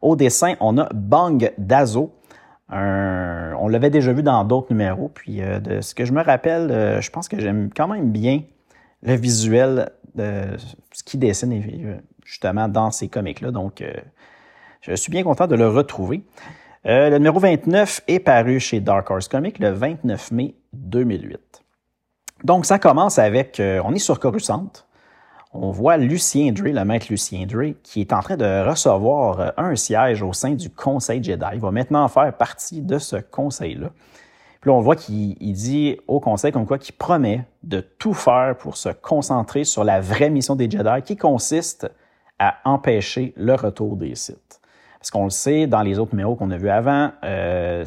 au 0.00 0.16
dessin, 0.16 0.54
on 0.60 0.78
a 0.78 0.88
Bang 0.94 1.52
Dazo. 1.58 2.14
on 2.70 3.68
l'avait 3.68 3.90
déjà 3.90 4.12
vu 4.12 4.22
dans 4.22 4.44
d'autres 4.44 4.68
numéros. 4.70 5.10
Puis 5.12 5.42
euh, 5.42 5.60
de 5.60 5.80
ce 5.82 5.94
que 5.94 6.04
je 6.06 6.12
me 6.12 6.22
rappelle, 6.22 6.70
euh, 6.70 7.00
je 7.00 7.10
pense 7.10 7.28
que 7.28 7.38
j'aime 7.38 7.70
quand 7.74 7.88
même 7.88 8.10
bien 8.10 8.42
le 9.02 9.14
visuel 9.14 9.90
de 10.14 10.56
ce 10.92 11.02
qui 11.04 11.18
dessine 11.18 11.52
justement 12.26 12.68
dans 12.68 12.90
ces 12.90 13.08
comics-là. 13.08 13.50
Donc, 13.50 13.80
euh, 13.80 13.92
je 14.82 14.94
suis 14.94 15.10
bien 15.10 15.22
content 15.22 15.46
de 15.46 15.54
le 15.54 15.68
retrouver. 15.68 16.22
Euh, 16.84 17.08
le 17.10 17.18
numéro 17.18 17.38
29 17.38 18.02
est 18.08 18.18
paru 18.18 18.60
chez 18.60 18.80
Dark 18.80 19.10
Horse 19.10 19.28
Comics 19.28 19.58
le 19.58 19.70
29 19.70 20.32
mai 20.32 20.54
2008. 20.72 21.62
Donc, 22.44 22.66
ça 22.66 22.78
commence 22.78 23.18
avec, 23.18 23.60
euh, 23.60 23.80
on 23.84 23.94
est 23.94 23.98
sur 23.98 24.20
Coruscant. 24.20 24.70
On 25.52 25.70
voit 25.70 25.96
Lucien 25.96 26.52
Dre, 26.52 26.66
le 26.66 26.84
maître 26.84 27.06
Lucien 27.08 27.46
Dre, 27.46 27.72
qui 27.82 28.02
est 28.02 28.12
en 28.12 28.20
train 28.20 28.36
de 28.36 28.68
recevoir 28.68 29.54
un 29.56 29.74
siège 29.74 30.20
au 30.22 30.34
sein 30.34 30.50
du 30.50 30.68
Conseil 30.68 31.22
Jedi. 31.22 31.46
Il 31.54 31.60
va 31.60 31.70
maintenant 31.70 32.06
faire 32.08 32.36
partie 32.36 32.82
de 32.82 32.98
ce 32.98 33.16
conseil-là. 33.16 33.90
Puis 34.60 34.70
là, 34.70 34.76
on 34.76 34.80
voit 34.80 34.96
qu'il 34.96 35.52
dit 35.52 35.96
au 36.08 36.20
conseil 36.20 36.52
comme 36.52 36.66
quoi 36.66 36.78
qu'il 36.78 36.94
promet 36.94 37.46
de 37.62 37.80
tout 37.80 38.12
faire 38.12 38.54
pour 38.58 38.76
se 38.76 38.90
concentrer 38.90 39.64
sur 39.64 39.82
la 39.82 40.00
vraie 40.00 40.28
mission 40.28 40.56
des 40.56 40.68
Jedi 40.70 41.02
qui 41.04 41.16
consiste 41.16 41.88
à 42.38 42.56
empêcher 42.64 43.32
le 43.36 43.54
retour 43.54 43.96
des 43.96 44.14
sites. 44.14 44.60
Parce 44.98 45.10
qu'on 45.10 45.24
le 45.24 45.30
sait, 45.30 45.66
dans 45.66 45.82
les 45.82 45.98
autres 45.98 46.14
numéros 46.14 46.34
qu'on 46.34 46.50
a 46.50 46.56
vus 46.56 46.70
avant, 46.70 47.12
euh, 47.24 47.84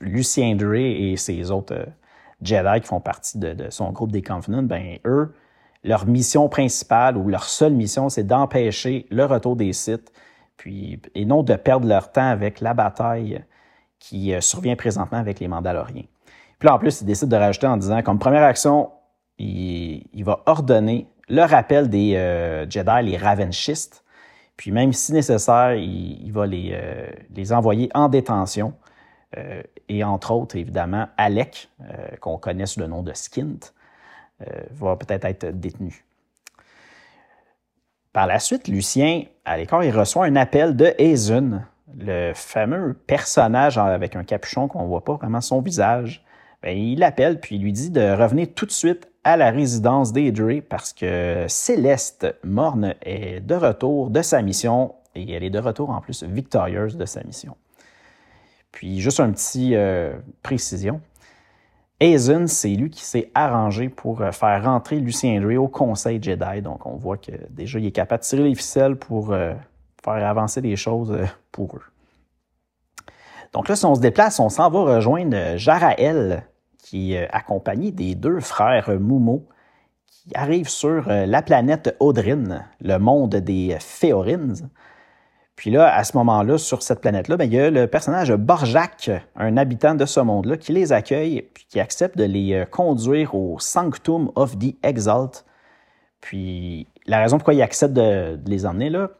Lucien 0.00 0.56
Dre 0.56 0.74
et 0.74 1.16
ses 1.16 1.50
autres 1.50 1.74
euh, 1.74 1.86
Jedi 2.40 2.80
qui 2.80 2.86
font 2.86 3.00
partie 3.00 3.38
de, 3.38 3.70
son 3.70 3.92
groupe 3.92 4.10
des 4.10 4.22
Covenants, 4.22 4.62
ben 4.62 4.98
eux, 5.04 5.34
leur 5.84 6.06
mission 6.06 6.48
principale 6.48 7.16
ou 7.16 7.28
leur 7.28 7.44
seule 7.44 7.74
mission, 7.74 8.08
c'est 8.08 8.22
d'empêcher 8.22 9.06
le 9.10 9.24
retour 9.24 9.56
des 9.56 9.72
sites, 9.72 10.12
et 10.64 11.24
non 11.24 11.42
de 11.42 11.54
perdre 11.56 11.88
leur 11.88 12.12
temps 12.12 12.28
avec 12.28 12.60
la 12.60 12.72
bataille 12.72 13.44
qui 13.98 14.32
euh, 14.32 14.40
survient 14.40 14.76
présentement 14.76 15.18
avec 15.18 15.40
les 15.40 15.48
Mandaloriens. 15.48 16.04
Puis 16.58 16.68
là, 16.68 16.74
en 16.74 16.78
plus, 16.78 17.00
il 17.00 17.04
décide 17.04 17.28
de 17.28 17.36
rajouter 17.36 17.66
en 17.66 17.76
disant, 17.76 18.02
comme 18.02 18.18
première 18.18 18.44
action, 18.44 18.90
il 19.38 20.22
va 20.24 20.40
ordonner 20.46 21.08
le 21.28 21.42
rappel 21.42 21.88
des 21.88 22.14
euh, 22.16 22.68
Jedi, 22.68 23.02
les 23.02 23.16
Ravenchistes. 23.16 24.04
Puis 24.56 24.70
même 24.70 24.92
si 24.92 25.12
nécessaire, 25.12 25.74
il, 25.74 26.30
va 26.30 26.46
les, 26.46 26.70
euh, 26.72 27.08
les, 27.34 27.52
envoyer 27.52 27.88
en 27.94 28.08
détention. 28.08 28.74
Euh, 29.36 29.62
et 29.88 30.04
entre 30.04 30.32
autres, 30.32 30.56
évidemment, 30.56 31.08
Alec, 31.16 31.70
qu'on 32.20 32.38
connaît 32.38 32.66
sous 32.66 32.80
le 32.80 32.86
nom 32.86 33.02
de 33.02 33.12
Skint, 33.12 33.72
va 34.70 34.96
peut-être 34.96 35.24
être 35.24 35.46
détenu. 35.58 36.04
Par 38.12 38.26
la 38.26 38.38
suite, 38.38 38.68
Lucien, 38.68 39.24
à 39.44 39.56
l'écart, 39.56 39.84
il 39.84 39.96
reçoit 39.96 40.26
un 40.26 40.36
appel 40.36 40.76
de 40.76 40.94
Hazen, 40.98 41.64
le 41.98 42.32
fameux 42.34 42.94
personnage 42.94 43.78
avec 43.78 44.16
un 44.16 44.24
capuchon 44.24 44.68
qu'on 44.68 44.82
ne 44.82 44.88
voit 44.88 45.04
pas 45.04 45.14
vraiment 45.14 45.40
son 45.40 45.60
visage. 45.60 46.24
Bien, 46.62 46.72
il 46.72 46.98
l'appelle 46.98 47.40
puis 47.40 47.56
il 47.56 47.62
lui 47.62 47.72
dit 47.72 47.90
de 47.90 48.12
revenir 48.12 48.48
tout 48.54 48.66
de 48.66 48.70
suite 48.70 49.11
à 49.24 49.36
la 49.36 49.50
résidence 49.50 50.12
d'Adre 50.12 50.60
parce 50.68 50.92
que 50.92 51.46
Céleste 51.48 52.34
Morne 52.44 52.94
est 53.02 53.40
de 53.40 53.54
retour 53.54 54.10
de 54.10 54.22
sa 54.22 54.42
mission 54.42 54.94
et 55.14 55.32
elle 55.32 55.44
est 55.44 55.50
de 55.50 55.58
retour 55.58 55.90
en 55.90 56.00
plus 56.00 56.24
victorieuse 56.24 56.96
de 56.96 57.04
sa 57.04 57.22
mission. 57.22 57.56
Puis 58.72 59.00
juste 59.00 59.20
un 59.20 59.30
petit 59.30 59.76
euh, 59.76 60.14
précision. 60.42 61.00
Hazen, 62.00 62.48
c'est 62.48 62.70
lui 62.70 62.90
qui 62.90 63.04
s'est 63.04 63.30
arrangé 63.34 63.88
pour 63.88 64.22
euh, 64.22 64.32
faire 64.32 64.64
rentrer 64.64 64.98
Lucien 64.98 65.40
Dre 65.40 65.62
au 65.62 65.68
Conseil 65.68 66.20
Jedi. 66.20 66.62
Donc 66.62 66.86
on 66.86 66.96
voit 66.96 67.18
que 67.18 67.32
déjà 67.50 67.78
il 67.78 67.86
est 67.86 67.92
capable 67.92 68.22
de 68.22 68.26
tirer 68.26 68.42
les 68.44 68.54
ficelles 68.54 68.96
pour 68.96 69.32
euh, 69.32 69.54
faire 70.02 70.26
avancer 70.26 70.60
les 70.60 70.74
choses 70.74 71.16
pour 71.52 71.76
eux. 71.76 71.82
Donc 73.52 73.68
là, 73.68 73.76
si 73.76 73.84
on 73.84 73.94
se 73.94 74.00
déplace, 74.00 74.40
on 74.40 74.48
s'en 74.48 74.70
va 74.70 74.94
rejoindre 74.96 75.56
Jaraël, 75.56 76.46
qui 76.82 77.14
est 77.14 77.28
accompagné 77.32 77.92
des 77.92 78.14
deux 78.14 78.40
frères 78.40 78.90
Moumo 79.00 79.46
qui 80.06 80.30
arrivent 80.34 80.68
sur 80.68 81.08
euh, 81.08 81.26
la 81.26 81.42
planète 81.42 81.96
Audrine, 82.00 82.66
le 82.80 82.98
monde 82.98 83.36
des 83.36 83.76
Féorines. 83.80 84.68
Puis 85.56 85.70
là, 85.70 85.94
à 85.94 86.04
ce 86.04 86.16
moment-là, 86.16 86.58
sur 86.58 86.82
cette 86.82 87.00
planète-là, 87.00 87.36
ben, 87.36 87.44
il 87.44 87.54
y 87.54 87.60
a 87.60 87.70
le 87.70 87.86
personnage 87.86 88.32
Borjak, 88.32 89.10
un 89.36 89.56
habitant 89.56 89.94
de 89.94 90.04
ce 90.04 90.20
monde-là, 90.20 90.56
qui 90.56 90.72
les 90.72 90.92
accueille 90.92 91.42
puis 91.54 91.66
qui 91.68 91.80
accepte 91.80 92.18
de 92.18 92.24
les 92.24 92.54
euh, 92.54 92.64
conduire 92.64 93.34
au 93.34 93.58
Sanctum 93.58 94.30
of 94.34 94.58
the 94.58 94.76
Exalt. 94.82 95.44
Puis 96.20 96.86
la 97.06 97.18
raison 97.20 97.38
pourquoi 97.38 97.54
il 97.54 97.62
accepte 97.62 97.94
de 97.94 98.38
les 98.46 98.66
emmener 98.66 98.90
là, 98.90 99.10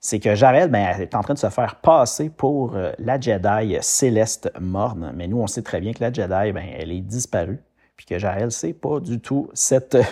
c'est 0.00 0.20
que 0.20 0.34
Jarel 0.34 0.70
ben, 0.70 1.00
est 1.00 1.14
en 1.14 1.22
train 1.22 1.34
de 1.34 1.38
se 1.38 1.50
faire 1.50 1.76
passer 1.76 2.30
pour 2.30 2.76
euh, 2.76 2.92
la 2.98 3.20
Jedi 3.20 3.76
céleste 3.80 4.50
morne. 4.60 5.12
Mais 5.16 5.26
nous, 5.26 5.38
on 5.38 5.46
sait 5.46 5.62
très 5.62 5.80
bien 5.80 5.92
que 5.92 6.00
la 6.00 6.12
Jedi, 6.12 6.52
ben, 6.52 6.64
elle 6.78 6.92
est 6.92 7.00
disparue. 7.00 7.60
Puis 7.96 8.06
que 8.06 8.18
Jarel, 8.18 8.52
c'est 8.52 8.74
pas 8.74 9.00
du 9.00 9.18
tout 9.18 9.50
cette 9.54 9.96
euh, 9.96 10.04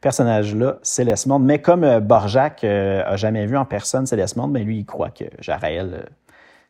personnage-là, 0.00 0.78
Céleste 0.82 1.26
Morne. 1.26 1.44
Mais 1.44 1.60
comme 1.60 1.84
euh, 1.84 2.00
Borjak 2.00 2.64
a 2.64 3.16
jamais 3.16 3.44
vu 3.46 3.56
en 3.56 3.66
personne 3.66 4.06
Céleste 4.06 4.36
Morne, 4.36 4.52
ben, 4.52 4.64
lui, 4.64 4.78
il 4.78 4.86
croit 4.86 5.10
que 5.10 5.24
Jarel, 5.40 6.08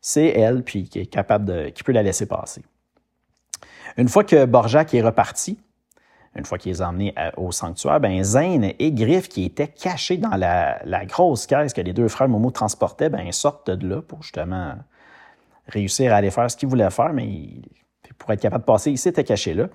c'est 0.00 0.26
elle, 0.26 0.64
puis 0.64 0.88
qu'il 0.88 1.02
est 1.02 1.07
capable 1.07 1.45
de, 1.45 1.69
qu'il 1.69 1.85
peut 1.85 1.93
la 1.93 2.02
laisser 2.02 2.26
passer. 2.26 2.62
Une 3.97 4.09
fois 4.09 4.25
que 4.25 4.45
Borjak 4.47 4.93
est 4.95 5.02
reparti, 5.02 5.59
une 6.36 6.44
fois 6.44 6.58
qu'ils 6.58 6.72
les 6.72 6.82
ont 6.82 6.86
emmenés 6.86 7.14
au 7.36 7.52
sanctuaire, 7.52 8.00
ben 8.00 8.22
Zane 8.22 8.72
et 8.78 8.92
Griff, 8.92 9.28
qui 9.28 9.44
étaient 9.44 9.68
cachés 9.68 10.16
dans 10.16 10.36
la, 10.36 11.04
grosse 11.06 11.46
caisse 11.46 11.72
que 11.72 11.80
les 11.80 11.92
deux 11.92 12.08
frères 12.08 12.28
Momo 12.28 12.50
transportaient, 12.50 13.08
ben, 13.08 13.30
sortent 13.32 13.70
de 13.70 13.86
là 13.86 14.02
pour 14.02 14.22
justement 14.22 14.74
réussir 15.68 16.12
à 16.12 16.16
aller 16.16 16.30
faire 16.30 16.50
ce 16.50 16.56
qu'ils 16.56 16.68
voulaient 16.68 16.90
faire, 16.90 17.12
mais 17.12 17.48
pour 18.18 18.32
être 18.32 18.40
capable 18.40 18.62
de 18.62 18.66
passer, 18.66 18.90
ils 18.90 18.98
s'étaient 18.98 19.24
cachés 19.24 19.54
là. 19.54 19.68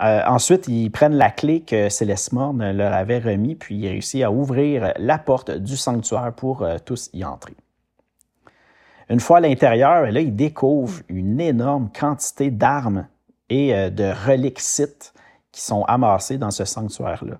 Euh, 0.00 0.22
ensuite, 0.26 0.68
ils 0.68 0.90
prennent 0.90 1.16
la 1.16 1.30
clé 1.30 1.60
que 1.60 1.88
Céleste 1.88 2.32
Morne 2.32 2.70
leur 2.70 2.92
avait 2.92 3.18
remis, 3.18 3.56
puis 3.56 3.76
ils 3.76 3.88
réussissent 3.88 4.22
à 4.22 4.30
ouvrir 4.30 4.92
la 4.96 5.18
porte 5.18 5.50
du 5.50 5.76
sanctuaire 5.76 6.32
pour 6.36 6.62
euh, 6.62 6.76
tous 6.84 7.10
y 7.12 7.24
entrer. 7.24 7.54
Une 9.08 9.20
fois 9.20 9.38
à 9.38 9.40
l'intérieur, 9.40 10.10
là, 10.10 10.20
ils 10.20 10.36
découvrent 10.36 11.02
une 11.08 11.40
énorme 11.40 11.90
quantité 11.98 12.50
d'armes 12.50 13.08
et 13.48 13.74
euh, 13.74 13.90
de 13.90 14.12
reliques 14.26 14.60
sites 14.60 15.12
qui 15.58 15.64
sont 15.64 15.82
amassés 15.86 16.38
dans 16.38 16.52
ce 16.52 16.64
sanctuaire-là. 16.64 17.36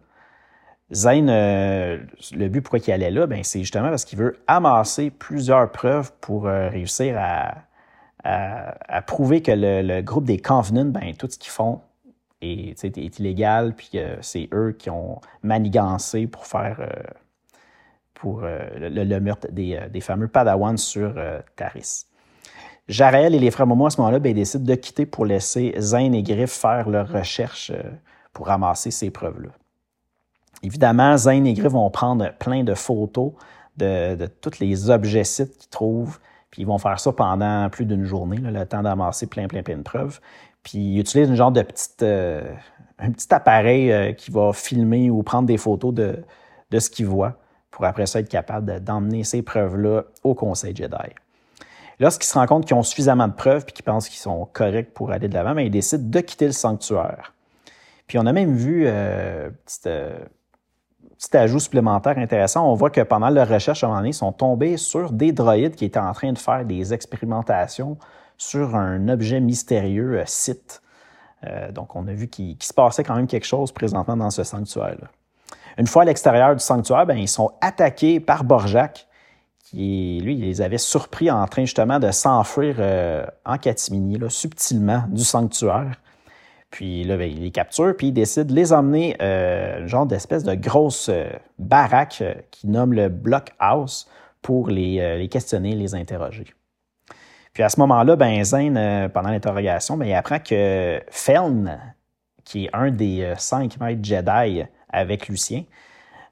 Zane, 0.93 1.29
euh, 1.31 1.99
le 2.33 2.49
but 2.49 2.63
pourquoi 2.63 2.81
il 2.85 2.91
allait 2.91 3.13
là, 3.13 3.29
ben, 3.29 3.45
c'est 3.45 3.61
justement 3.61 3.91
parce 3.91 4.05
qu'il 4.05 4.19
veut 4.19 4.41
amasser 4.49 5.11
plusieurs 5.11 5.71
preuves 5.71 6.13
pour 6.21 6.49
euh, 6.49 6.69
réussir 6.69 7.17
à, 7.17 7.59
à, 8.25 9.03
prouver 9.03 9.41
que 9.41 9.53
le, 9.55 10.01
groupe 10.01 10.25
des 10.25 10.39
Covenants, 10.39 10.87
ben, 10.87 11.15
tout 11.15 11.29
ce 11.31 11.39
qu'ils 11.39 11.53
font 11.53 11.81
est, 12.41 12.83
illégal, 12.97 13.75
puis 13.77 13.93
c'est 14.21 14.49
eux 14.53 14.75
qui 14.77 14.91
ont 14.91 15.21
manigancé 15.45 16.27
pour 16.27 16.47
faire 16.47 16.79
euh, 16.81 16.89
pour 18.15 18.41
le, 18.43 19.21
meurtre 19.21 19.47
des, 19.53 19.81
des, 19.93 20.01
fameux 20.01 20.27
Padawans 20.27 20.77
sur 20.77 21.15
Taris. 21.55 22.08
Jarel 22.89 23.35
et 23.35 23.39
les 23.39 23.51
frères 23.51 23.67
Momo, 23.67 23.87
à 23.87 23.91
ce 23.91 24.01
moment-là, 24.01 24.19
ben, 24.19 24.33
décident 24.35 24.65
de 24.65 24.75
quitter 24.75 25.05
pour 25.05 25.27
laisser 25.27 25.75
Zane 25.79 26.15
et 26.15 26.23
Griff 26.23 26.51
faire 26.51 26.89
leurs 26.89 27.11
recherches 27.11 27.71
euh, 27.71 27.83
pour 28.33 28.47
ramasser 28.47 28.91
ces 28.91 29.11
preuves-là. 29.11 29.51
Évidemment, 30.63 31.17
Zane 31.17 31.47
et 31.47 31.53
Griff 31.53 31.73
vont 31.73 31.91
prendre 31.91 32.33
plein 32.39 32.65
de 32.65 32.75
photos 32.75 33.33
de, 33.77 34.27
tous 34.41 34.59
les 34.59 34.91
objets 34.91 35.25
sites 35.25 35.57
qu'ils 35.59 35.69
trouvent, 35.69 36.19
puis 36.51 36.63
ils 36.63 36.65
vont 36.67 36.79
faire 36.79 36.99
ça 36.99 37.13
pendant 37.13 37.69
plus 37.71 37.85
d'une 37.85 38.05
journée, 38.05 38.39
le 38.39 38.65
temps 38.65 38.83
d'amasser 38.83 39.27
plein, 39.27 39.47
plein, 39.49 39.63
plein 39.63 39.77
de 39.77 39.83
preuves. 39.83 40.21
Puis 40.63 40.79
ils 40.79 40.99
utilisent 40.99 41.29
une 41.29 41.37
genre 41.37 41.53
de 41.53 41.63
petite, 41.63 42.03
euh, 42.03 42.43
un 42.99 43.13
petit 43.13 43.33
appareil 43.33 43.93
euh, 43.93 44.13
qui 44.13 44.31
va 44.31 44.53
filmer 44.53 45.11
ou 45.11 45.23
prendre 45.23 45.47
des 45.47 45.59
photos 45.59 45.95
de, 45.95 46.25
de 46.71 46.79
ce 46.79 46.91
qu'ils 46.91 47.07
voient 47.07 47.37
pour 47.71 47.85
après 47.85 48.07
ça 48.07 48.21
être 48.21 48.29
capable 48.29 48.83
d'emmener 48.83 49.25
ces 49.25 49.43
preuves-là 49.43 50.05
au 50.25 50.35
Conseil 50.35 50.75
Jedi. 50.75 50.97
Lorsqu'ils 52.01 52.29
se 52.29 52.39
rendent 52.39 52.49
compte 52.49 52.67
qu'ils 52.67 52.77
ont 52.77 52.83
suffisamment 52.83 53.27
de 53.29 53.33
preuves 53.33 53.65
puis 53.65 53.73
qu'ils 53.73 53.85
pensent 53.85 54.09
qu'ils 54.09 54.21
sont 54.21 54.49
corrects 54.53 54.95
pour 54.95 55.11
aller 55.11 55.29
de 55.29 55.35
l'avant, 55.35 55.55
ben, 55.55 55.63
ils 55.63 55.71
décident 55.71 56.09
de 56.09 56.21
quitter 56.21 56.47
le 56.47 56.53
sanctuaire. 56.53 57.35
Puis 58.07 58.19
on 58.19 58.27
a 58.27 58.33
même 58.33 58.55
vu, 58.55 58.85
euh, 58.87 59.51
petit, 59.67 59.81
euh, 59.87 60.19
petit 61.19 61.37
ajout 61.37 61.59
supplémentaire 61.59 62.17
intéressant, 62.19 62.71
on 62.71 62.75
voit 62.75 62.91
que 62.91 63.01
pendant 63.01 63.29
leur 63.29 63.49
recherche, 63.49 63.83
à 63.83 63.87
un 63.87 63.91
moment 63.91 64.01
donné, 64.01 64.11
ils 64.11 64.15
sont 64.15 64.33
tombés 64.33 64.77
sur 64.77 65.13
des 65.13 65.33
droïdes 65.33 65.75
qui 65.75 65.85
étaient 65.85 65.99
en 65.99 66.13
train 66.13 66.33
de 66.33 66.39
faire 66.39 66.65
des 66.65 66.95
expérimentations 66.95 67.99
sur 68.39 68.77
un 68.77 69.09
objet 69.09 69.41
mystérieux 69.41 70.21
euh, 70.21 70.25
site. 70.25 70.81
Euh, 71.45 71.71
donc, 71.73 71.95
on 71.97 72.07
a 72.07 72.13
vu 72.13 72.29
qu'il 72.29 72.57
se 72.63 72.73
passait 72.73 73.03
quand 73.03 73.17
même 73.17 73.27
quelque 73.27 73.47
chose 73.47 73.73
présentement 73.73 74.17
dans 74.17 74.31
ce 74.31 74.45
sanctuaire-là. 74.45 75.09
Une 75.77 75.87
fois 75.87 76.03
à 76.03 76.05
l'extérieur 76.05 76.55
du 76.55 76.63
sanctuaire, 76.63 77.07
ben, 77.07 77.19
ils 77.19 77.29
sont 77.29 77.53
attaqués 77.61 78.21
par 78.21 78.45
Borjak, 78.45 79.08
lui, 79.73 80.37
les 80.37 80.63
avait 80.63 80.79
surpris 80.79 81.31
en 81.31 81.47
train 81.47 81.63
justement 81.63 81.99
de 81.99 82.11
s'enfuir 82.11 82.77
euh, 82.79 83.27
en 83.45 83.59
catimini, 83.59 84.19
subtilement, 84.29 85.05
du 85.09 85.25
sanctuaire. 85.25 85.99
Puis 86.71 87.05
là, 87.05 87.17
ben, 87.17 87.31
il 87.31 87.43
les 87.43 87.51
capture, 87.51 87.97
puis 87.97 88.09
il 88.09 88.13
décide 88.13 88.49
de 88.49 88.55
les 88.55 88.73
emmener, 88.73 89.17
euh, 89.23 89.87
genre 89.87 90.07
d'espèce 90.07 90.45
de 90.45 90.55
grosse 90.55 91.09
euh, 91.09 91.31
baraque 91.59 92.19
euh, 92.21 92.35
qui 92.51 92.69
nomme 92.69 92.93
le 92.93 93.09
Blockhouse 93.09 94.07
pour 94.43 94.69
les, 94.69 95.29
questionner, 95.31 95.75
les 95.75 95.95
interroger. 95.95 96.47
Puis 97.53 97.63
à 97.63 97.69
ce 97.69 97.81
moment-là, 97.81 98.15
ben, 98.15 98.43
pendant 99.13 99.31
l'interrogation, 99.31 99.97
ben, 99.97 100.07
il 100.07 100.15
apprend 100.15 100.39
que 100.39 101.01
Feln, 101.11 101.79
qui 102.45 102.67
est 102.67 102.71
un 102.73 102.91
des 102.91 103.35
cinq 103.37 103.81
maîtres 103.81 104.01
Jedi 104.03 104.63
avec 104.91 105.29
Lucien, 105.29 105.65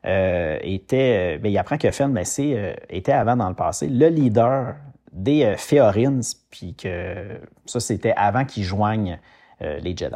était, 0.07 1.39
ben, 1.39 1.51
il 1.51 1.59
apprend 1.59 1.79
que 1.79 1.91
Feln 1.91 2.13
ben, 2.13 2.25
était 2.89 3.13
avant 3.13 3.37
dans 3.37 3.49
le 3.49 3.55
passé 3.55 3.89
le 3.89 4.09
leader 4.09 4.77
des 5.13 5.55
Féorines, 5.57 6.23
puis 6.51 6.75
que 6.75 7.41
ça, 7.65 7.81
c'était 7.81 8.13
avant 8.17 8.45
qu'ils 8.45 8.65
joignent 8.65 9.19
euh, 9.63 9.79
les 9.79 9.97
Jedi. 9.97 10.15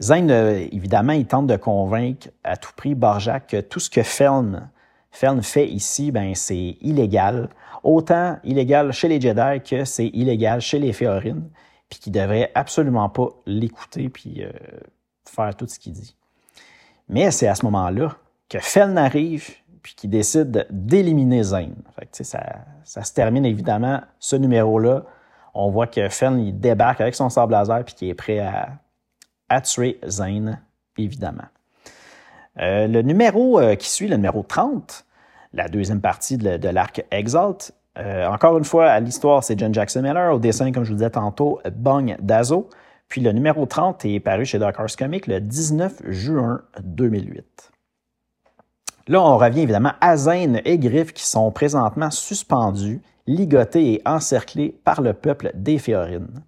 Zane, 0.00 0.30
euh, 0.30 0.66
évidemment, 0.70 1.12
il 1.12 1.26
tente 1.26 1.48
de 1.48 1.56
convaincre 1.56 2.28
à 2.44 2.56
tout 2.56 2.70
prix 2.76 2.94
Borjak 2.94 3.48
que 3.48 3.60
tout 3.60 3.80
ce 3.80 3.90
que 3.90 4.02
Feln, 4.04 4.70
fait 5.10 5.68
ici, 5.68 6.12
ben, 6.12 6.34
c'est 6.36 6.76
illégal. 6.80 7.48
Autant 7.82 8.38
illégal 8.44 8.92
chez 8.92 9.08
les 9.08 9.20
Jedi 9.20 9.60
que 9.68 9.84
c'est 9.84 10.06
illégal 10.06 10.60
chez 10.60 10.78
les 10.78 10.92
Féorines, 10.92 11.50
puis 11.88 11.98
qu'il 11.98 12.12
devrait 12.12 12.52
absolument 12.54 13.08
pas 13.08 13.28
l'écouter 13.46 14.08
puis 14.08 14.44
euh, 14.44 14.52
faire 15.24 15.56
tout 15.56 15.66
ce 15.66 15.78
qu'il 15.80 15.94
dit. 15.94 16.14
Mais 17.10 17.30
c'est 17.32 17.48
à 17.48 17.54
ce 17.56 17.64
moment-là 17.66 18.16
que 18.48 18.60
Feln 18.60 18.96
arrive 18.96 19.50
puis 19.82 19.94
qu'il 19.94 20.10
décide 20.10 20.66
d'éliminer 20.70 21.42
Zane. 21.42 21.74
ça, 22.12 22.40
ça 22.84 23.02
se 23.02 23.12
termine 23.12 23.44
évidemment, 23.44 24.00
ce 24.18 24.36
numéro-là, 24.36 25.04
on 25.54 25.70
voit 25.70 25.86
que 25.86 26.08
Fenn 26.08 26.58
débarque 26.58 27.00
avec 27.00 27.14
son 27.14 27.28
sable 27.28 27.52
laser 27.52 27.84
puis 27.84 27.94
qu'il 27.94 28.08
est 28.08 28.14
prêt 28.14 28.38
à, 29.48 29.60
tuer 29.60 29.98
Zane, 30.06 30.60
évidemment. 30.96 31.48
Euh, 32.60 32.86
le 32.86 33.02
numéro 33.02 33.58
euh, 33.58 33.74
qui 33.74 33.90
suit, 33.90 34.06
le 34.06 34.16
numéro 34.16 34.42
30, 34.42 35.04
la 35.52 35.68
deuxième 35.68 36.00
partie 36.00 36.36
de, 36.36 36.68
l'arc 36.68 37.04
Exalt, 37.10 37.72
euh, 37.98 38.26
encore 38.28 38.56
une 38.58 38.64
fois, 38.64 38.88
à 38.88 39.00
l'histoire, 39.00 39.42
c'est 39.42 39.58
John 39.58 39.74
Jackson 39.74 40.02
Miller. 40.02 40.32
Au 40.32 40.38
dessin, 40.38 40.70
comme 40.70 40.84
je 40.84 40.90
vous 40.90 40.96
disais 40.96 41.10
tantôt, 41.10 41.60
Bong 41.74 42.16
Dazo. 42.20 42.68
Puis 43.10 43.20
le 43.20 43.32
numéro 43.32 43.66
30 43.66 44.04
est 44.04 44.20
paru 44.20 44.46
chez 44.46 44.58
Dark 44.58 44.78
Horse 44.78 44.94
Comics 44.94 45.26
le 45.26 45.40
19 45.40 46.02
juin 46.06 46.62
2008. 46.82 47.72
Là, 49.08 49.20
on 49.20 49.36
revient 49.36 49.62
évidemment 49.62 49.92
à 50.00 50.16
Zane 50.16 50.60
et 50.64 50.78
Griff 50.78 51.12
qui 51.12 51.26
sont 51.26 51.50
présentement 51.50 52.12
suspendus 52.12 53.02
ligotés 53.26 53.94
et 53.94 54.02
encerclés 54.06 54.76
par 54.84 55.02
le 55.02 55.12
peuple 55.12 55.50
des 55.54 55.78
Féorines. 55.78 56.44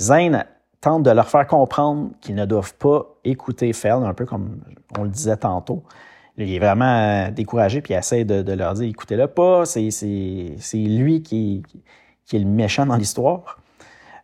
Zane 0.00 0.46
tente 0.80 1.02
de 1.02 1.10
leur 1.10 1.28
faire 1.28 1.46
comprendre 1.46 2.10
qu'ils 2.22 2.36
ne 2.36 2.46
doivent 2.46 2.74
pas 2.74 3.06
écouter 3.24 3.74
Feld, 3.74 4.02
un 4.04 4.14
peu 4.14 4.24
comme 4.24 4.62
on 4.98 5.02
le 5.02 5.10
disait 5.10 5.36
tantôt. 5.36 5.82
Il 6.38 6.50
est 6.54 6.58
vraiment 6.58 7.26
euh, 7.26 7.30
découragé 7.30 7.82
puis 7.82 7.92
il 7.92 7.98
essaie 7.98 8.24
de, 8.24 8.52
leur 8.52 8.72
dire 8.74 8.88
écoutez-le 8.88 9.26
pas, 9.26 9.66
c'est 9.66 9.90
lui 10.74 11.22
qui, 11.22 11.62
qui, 12.24 12.36
est 12.36 12.40
le 12.40 12.46
méchant 12.46 12.86
dans 12.86 12.96
l'histoire. 12.96 13.58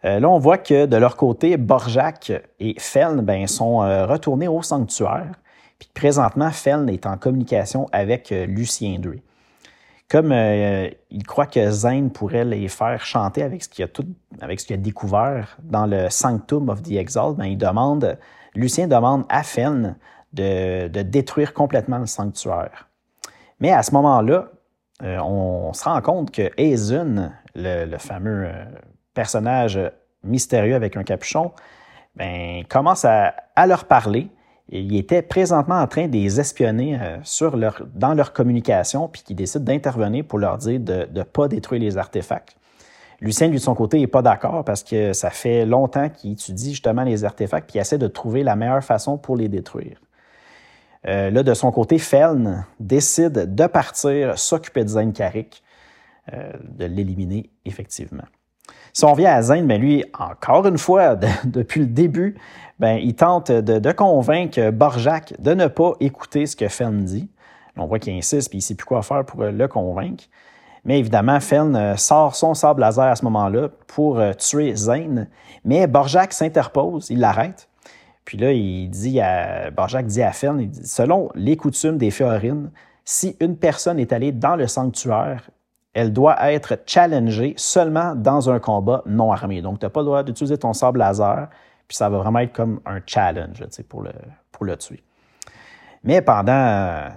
Euh, 0.04 0.20
là, 0.20 0.28
on 0.28 0.38
voit 0.38 0.58
que 0.58 0.86
de 0.86 0.96
leur 0.96 1.16
côté, 1.16 1.56
Borjak 1.56 2.32
et 2.60 2.74
Feln 2.78 3.20
ben, 3.22 3.46
sont 3.46 3.82
euh, 3.82 4.06
retournés 4.06 4.48
au 4.48 4.62
sanctuaire. 4.62 5.32
Puis 5.78 5.88
présentement, 5.94 6.50
Feln 6.50 6.88
est 6.88 7.06
en 7.06 7.16
communication 7.16 7.88
avec 7.92 8.30
Lucien 8.30 9.00
II. 9.02 9.22
Comme 10.10 10.32
euh, 10.32 10.88
il 11.10 11.26
croit 11.26 11.46
que 11.46 11.70
Zane 11.70 12.10
pourrait 12.10 12.44
les 12.44 12.68
faire 12.68 13.04
chanter 13.04 13.42
avec 13.42 13.64
ce 13.64 13.68
qu'il 13.68 13.84
a, 13.84 14.76
découvert 14.76 15.56
dans 15.62 15.86
le 15.86 16.10
Sanctum 16.10 16.68
of 16.68 16.82
the 16.82 16.92
Exalt, 16.92 17.36
ben, 17.36 17.56
Lucien 18.54 18.86
demande 18.86 19.24
à 19.28 19.42
Fenn 19.42 19.96
de, 20.32 21.02
détruire 21.02 21.54
complètement 21.54 21.98
le 21.98 22.06
sanctuaire. 22.06 22.88
Mais 23.60 23.72
à 23.72 23.82
ce 23.82 23.92
moment-là, 23.92 24.48
euh, 25.02 25.18
on, 25.18 25.72
se 25.72 25.84
rend 25.84 26.00
compte 26.02 26.30
que 26.30 26.50
Aizun, 26.56 27.32
le, 27.54 27.96
fameux 27.96 28.46
euh, 28.46 28.64
personnage 29.14 29.80
mystérieux 30.22 30.74
avec 30.74 30.96
un 30.96 31.04
capuchon, 31.04 31.52
ben, 32.16 32.64
commence 32.68 33.04
à, 33.04 33.34
leur 33.66 33.84
parler 33.84 34.28
ils 34.70 34.96
étaient 34.96 35.22
présentement 35.22 35.78
en 35.78 35.86
train 35.86 36.08
de 36.08 36.12
les 36.12 36.40
espionner 36.40 36.98
euh, 37.00 37.18
dans 37.94 38.14
leur 38.14 38.32
communication, 38.32 39.08
puis 39.08 39.22
qui 39.22 39.34
décident 39.34 39.64
d'intervenir 39.64 40.24
pour 40.24 40.38
leur 40.38 40.56
dire 40.58 40.80
de 40.80 41.06
ne 41.12 41.22
pas 41.22 41.48
détruire 41.48 41.82
les 41.82 41.98
artefacts. 41.98 42.56
Lucien, 43.20 43.48
lui, 43.48 43.58
de 43.58 43.62
son 43.62 43.74
côté, 43.74 43.98
n'est 43.98 44.06
pas 44.06 44.22
d'accord 44.22 44.64
parce 44.64 44.82
que 44.82 45.12
ça 45.12 45.30
fait 45.30 45.66
longtemps 45.66 46.08
qu'il 46.08 46.32
étudie 46.32 46.70
justement 46.70 47.04
les 47.04 47.24
artefacts, 47.24 47.68
puis 47.68 47.78
il 47.78 47.80
essaie 47.80 47.98
de 47.98 48.08
trouver 48.08 48.42
la 48.42 48.56
meilleure 48.56 48.82
façon 48.82 49.18
pour 49.18 49.36
les 49.36 49.48
détruire. 49.48 49.98
Euh, 51.06 51.30
là, 51.30 51.42
de 51.42 51.54
son 51.54 51.70
côté, 51.70 51.98
Feln 51.98 52.64
décide 52.80 53.54
de 53.54 53.66
partir 53.66 54.38
s'occuper 54.38 54.84
de 54.84 54.96
euh, 56.32 56.52
de 56.62 56.86
l'éliminer 56.86 57.50
effectivement. 57.66 58.24
Si 58.96 59.04
on 59.04 59.12
vient 59.12 59.34
à 59.34 59.42
Zane, 59.42 59.66
ben 59.66 59.80
lui, 59.80 60.04
encore 60.16 60.64
une 60.68 60.78
fois, 60.78 61.16
depuis 61.44 61.80
le 61.80 61.86
début, 61.86 62.36
ben, 62.78 62.96
il 62.96 63.16
tente 63.16 63.50
de, 63.50 63.92
convaincre 63.92 64.70
Borjak 64.70 65.34
de 65.40 65.52
ne 65.52 65.66
pas 65.66 65.94
écouter 65.98 66.46
ce 66.46 66.54
que 66.54 66.68
Fenn 66.68 67.04
dit. 67.04 67.28
On 67.76 67.86
voit 67.86 67.98
qu'il 67.98 68.14
insiste 68.14 68.50
puis 68.50 68.58
il 68.58 68.60
ne 68.60 68.64
sait 68.64 68.76
plus 68.76 68.84
quoi 68.84 69.02
faire 69.02 69.24
pour 69.24 69.42
le 69.42 69.66
convaincre. 69.66 70.24
Mais 70.84 71.00
évidemment, 71.00 71.40
Fenn 71.40 71.74
euh, 71.74 71.96
sort 71.96 72.36
son 72.36 72.54
sable 72.54 72.82
laser 72.82 73.06
à 73.06 73.16
ce 73.16 73.24
moment-là 73.24 73.68
pour 73.88 74.20
euh, 74.20 74.32
tuer 74.32 74.76
Zane. 74.76 75.28
Mais 75.64 75.88
Borjak 75.88 76.32
s'interpose, 76.32 77.10
il 77.10 77.18
l'arrête. 77.18 77.68
Puis 78.24 78.38
là, 78.38 78.52
il 78.52 78.88
dit 78.90 79.20
à, 79.20 79.72
Borjak 79.72 80.06
dit 80.06 80.22
à 80.22 80.30
Fenn, 80.30 80.70
selon 80.84 81.30
les 81.34 81.56
coutumes 81.56 81.98
des 81.98 82.12
Féorines, 82.12 82.70
si 83.04 83.36
une 83.40 83.56
personne 83.56 83.98
est 83.98 84.12
allée 84.12 84.30
dans 84.30 84.54
le 84.54 84.68
sanctuaire 84.68 85.50
elle 85.94 86.12
doit 86.12 86.52
être 86.52 86.78
challengée 86.86 87.54
seulement 87.56 88.14
dans 88.14 88.50
un 88.50 88.58
combat 88.58 89.02
non 89.06 89.32
armé. 89.32 89.62
Donc, 89.62 89.78
tu 89.78 89.86
n'as 89.86 89.90
pas 89.90 90.00
le 90.00 90.06
droit 90.06 90.22
d'utiliser 90.24 90.58
ton 90.58 90.72
sable 90.72 90.98
laser, 90.98 91.48
puis 91.86 91.96
ça 91.96 92.08
va 92.08 92.18
vraiment 92.18 92.40
être 92.40 92.52
comme 92.52 92.80
un 92.84 93.00
challenge 93.06 93.64
pour 93.88 94.02
le, 94.02 94.76
tuer. 94.76 95.02
Mais 96.02 96.20
pendant 96.20 96.52
euh, 96.52 97.08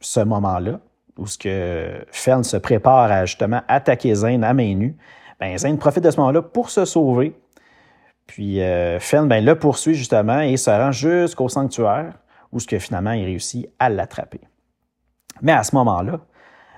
ce 0.00 0.20
moment-là, 0.20 0.80
où 1.16 1.26
ce 1.26 2.02
Fern 2.10 2.42
se 2.42 2.56
prépare 2.56 3.12
à 3.12 3.26
justement 3.26 3.62
attaquer 3.68 4.14
Zane 4.14 4.42
à 4.42 4.54
main 4.54 4.74
nue, 4.74 4.96
ben 5.38 5.56
Zane 5.56 5.78
profite 5.78 6.02
de 6.02 6.10
ce 6.10 6.16
moment-là 6.18 6.42
pour 6.42 6.70
se 6.70 6.84
sauver. 6.84 7.36
Puis 8.26 8.62
euh, 8.62 8.98
Fern 8.98 9.28
ben, 9.28 9.44
le 9.44 9.56
poursuit 9.56 9.94
justement 9.94 10.40
et 10.40 10.56
se 10.56 10.70
rend 10.70 10.92
jusqu'au 10.92 11.48
sanctuaire, 11.48 12.14
où 12.52 12.58
ce 12.58 12.66
que 12.66 12.78
finalement 12.78 13.12
il 13.12 13.24
réussit 13.24 13.68
à 13.78 13.90
l'attraper. 13.90 14.40
Mais 15.42 15.52
à 15.52 15.62
ce 15.62 15.74
moment-là, 15.76 16.20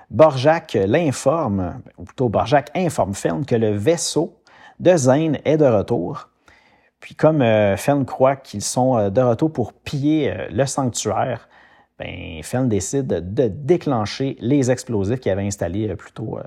Borjak 0.09 0.73
l'informe, 0.73 1.81
ou 1.97 2.03
plutôt 2.03 2.29
Borjak 2.29 2.71
informe 2.75 3.13
Fern 3.13 3.45
que 3.45 3.55
le 3.55 3.71
vaisseau 3.71 4.39
de 4.79 4.95
Zane 4.95 5.39
est 5.43 5.57
de 5.57 5.65
retour. 5.65 6.29
Puis 6.99 7.15
comme 7.15 7.41
euh, 7.41 7.77
Fern 7.77 8.05
croit 8.05 8.35
qu'ils 8.35 8.61
sont 8.61 8.97
euh, 8.97 9.09
de 9.09 9.21
retour 9.21 9.51
pour 9.51 9.73
piller 9.73 10.31
euh, 10.31 10.47
le 10.49 10.65
sanctuaire, 10.65 11.49
ben, 11.99 12.41
décide 12.67 13.07
de 13.07 13.47
déclencher 13.47 14.37
les 14.39 14.69
explosifs 14.69 15.19
qu'il 15.19 15.31
avait 15.31 15.45
installés 15.45 15.95
plutôt 15.95 16.39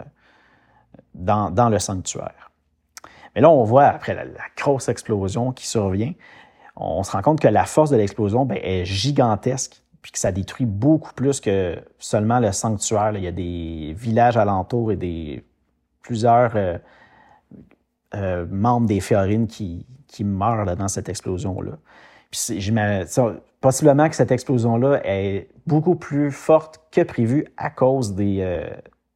dans, 1.13 1.51
dans, 1.51 1.69
le 1.69 1.81
sanctuaire. 1.81 2.53
Mais 3.35 3.41
là, 3.41 3.51
on 3.51 3.65
voit, 3.65 3.87
après 3.87 4.15
la, 4.15 4.27
grosse 4.57 4.89
explosion 4.89 5.51
qui 5.51 5.67
survient, 5.67 6.13
on 6.77 7.03
se 7.03 7.11
rend 7.11 7.23
compte 7.23 7.41
que 7.41 7.49
la 7.49 7.65
force 7.65 7.91
de 7.91 7.97
l'explosion 7.97 8.45
ben, 8.45 8.59
est 8.63 8.85
gigantesque 8.85 9.83
puis 10.03 10.13
que 10.13 10.19
ça 10.19 10.33
détruit 10.33 10.67
beaucoup 10.67 11.13
plus 11.13 11.41
que 11.41 11.77
seulement 11.99 12.41
le 12.41 12.53
sanctuaire. 12.53 13.13
Il 13.17 13.25
y 13.25 13.29
a 13.29 13.33
des 13.33 13.95
villages 13.97 14.37
alentours 14.37 14.93
et 14.93 14.97
des 14.97 15.45
plusieurs 16.03 16.53
euh, 16.57 16.79
euh, 18.15 18.47
membres 18.51 18.87
des 18.87 19.01
Féorines 19.01 19.47
qui, 19.47 19.87
qui 20.07 20.25
meurent 20.25 20.77
dans 20.77 20.89
cette 20.89 21.09
explosion-là. 21.09 21.73
Possiblement 23.61 24.09
que 24.09 24.17
cette 24.17 24.31
explosion-là 24.31 25.01
est 25.05 25.49
beaucoup 25.67 25.97
plus 25.97 26.31
forte 26.31 26.81
que 26.91 27.03
prévu 27.03 27.47
à 27.57 27.69
cause 27.69 28.15
des, 28.15 28.39
euh, 28.41 28.71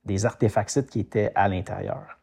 des 0.04 0.26
artefacts 0.26 0.86
qui 0.86 1.00
étaient 1.00 1.32
à 1.34 1.48
l'intérieur. 1.48 2.18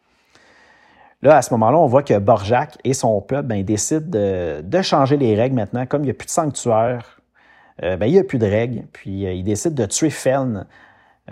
Là, 1.23 1.37
à 1.37 1.41
ce 1.41 1.53
moment-là, 1.53 1.77
on 1.77 1.87
voit 1.87 2.03
que 2.03 2.17
Borjak 2.17 2.77
et 2.83 2.93
son 2.93 3.21
peuple 3.21 3.47
ben, 3.47 3.63
décident 3.63 4.07
de, 4.07 4.81
changer 4.81 5.17
les 5.17 5.35
règles 5.35 5.55
maintenant. 5.55 5.85
Comme 5.85 6.01
il 6.01 6.05
n'y 6.05 6.11
a 6.11 6.15
plus 6.15 6.25
de 6.25 6.31
sanctuaire, 6.31 7.20
euh, 7.83 7.97
ben, 7.97 8.05
il 8.05 8.13
n'y 8.13 8.19
a 8.19 8.23
plus 8.23 8.39
de 8.39 8.45
règles. 8.45 8.83
Puis 8.93 9.25
euh, 9.25 9.33
ils 9.33 9.43
décident 9.43 9.75
de 9.75 9.85
tuer 9.85 10.09
Feln, 10.09 10.65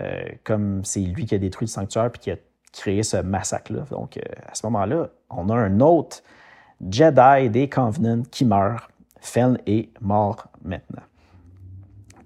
euh, 0.00 0.22
comme 0.44 0.84
c'est 0.84 1.00
lui 1.00 1.26
qui 1.26 1.34
a 1.34 1.38
détruit 1.38 1.66
le 1.66 1.70
sanctuaire 1.70 2.10
puis 2.10 2.20
qui 2.20 2.30
a 2.30 2.36
créé 2.72 3.02
ce 3.02 3.16
massacre-là. 3.16 3.84
Donc, 3.90 4.18
à 4.46 4.54
ce 4.54 4.64
moment-là, 4.66 5.08
on 5.28 5.48
a 5.48 5.54
un 5.54 5.80
autre 5.80 6.22
Jedi 6.88 7.50
des 7.50 7.68
Covenants 7.68 8.22
qui 8.30 8.44
meurt. 8.44 8.90
Feln 9.20 9.58
est 9.66 9.90
mort 10.00 10.46
maintenant. 10.64 11.02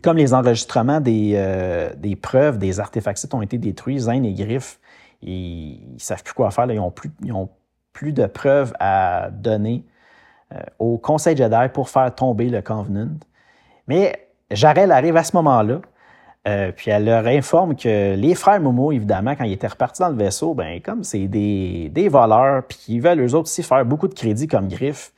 Comme 0.02 0.18
les 0.18 0.34
enregistrements 0.34 1.00
des, 1.00 1.92
des 1.96 2.14
preuves 2.14 2.58
des 2.58 2.78
artefacts 2.78 3.26
ont 3.32 3.40
été 3.40 3.56
détruits, 3.56 4.00
Zane 4.00 4.26
et 4.26 4.34
Griff 4.34 4.78
ils 5.24 5.94
ne 5.94 5.98
savent 5.98 6.22
plus 6.22 6.34
quoi 6.34 6.50
faire. 6.50 6.70
Ils 6.70 6.76
n'ont 6.76 6.90
plus, 6.90 7.10
plus 7.92 8.12
de 8.12 8.26
preuves 8.26 8.74
à 8.78 9.30
donner 9.30 9.84
euh, 10.52 10.60
au 10.78 10.98
Conseil 10.98 11.36
Jedi 11.36 11.68
pour 11.72 11.88
faire 11.88 12.14
tomber 12.14 12.48
le 12.48 12.60
Covenant. 12.62 13.08
Mais 13.88 14.28
Jarel 14.50 14.92
arrive 14.92 15.16
à 15.16 15.24
ce 15.24 15.36
moment-là, 15.36 15.80
euh, 16.46 16.72
puis 16.72 16.90
elle 16.90 17.06
leur 17.06 17.26
informe 17.26 17.74
que 17.74 18.14
les 18.14 18.34
frères 18.34 18.60
Momo, 18.60 18.92
évidemment, 18.92 19.34
quand 19.34 19.44
ils 19.44 19.52
étaient 19.52 19.66
repartis 19.66 20.02
dans 20.02 20.10
le 20.10 20.16
vaisseau, 20.16 20.54
ben 20.54 20.80
comme 20.80 21.02
c'est 21.02 21.26
des, 21.26 22.08
voleurs, 22.10 22.64
puis 22.66 22.78
qu'ils 22.78 23.00
veulent 23.00 23.20
eux 23.20 23.34
autres 23.34 23.48
aussi 23.48 23.62
faire 23.62 23.84
beaucoup 23.84 24.08
de 24.08 24.14
crédits 24.14 24.46
comme 24.46 24.68
Griff, 24.68 25.12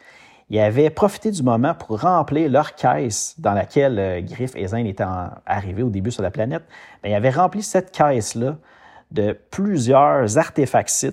ils 0.49 0.61
avaient 0.61 0.91
profité 0.91 1.33
du 1.33 1.43
moment 1.43 1.75
pour 1.75 2.01
remplir 2.01 2.49
leur 2.49 2.77
caisse 2.77 3.35
dans 3.39 3.53
laquelle 3.53 3.99
euh, 3.99 4.21
Griff 4.21 4.55
et 4.55 4.69
Zane 4.69 4.87
étaient 4.87 5.05
arrivés 5.45 5.83
au 5.83 5.91
début 5.91 6.13
sur 6.13 6.23
la 6.23 6.31
planète. 6.31 6.63
Ben, 7.03 7.11
ils 7.11 7.15
avaient 7.15 7.31
rempli 7.31 7.63
cette 7.63 7.91
caisse-là 7.91 8.57
de 9.11 9.37
plusieurs 9.51 10.39
artefacts 10.39 11.07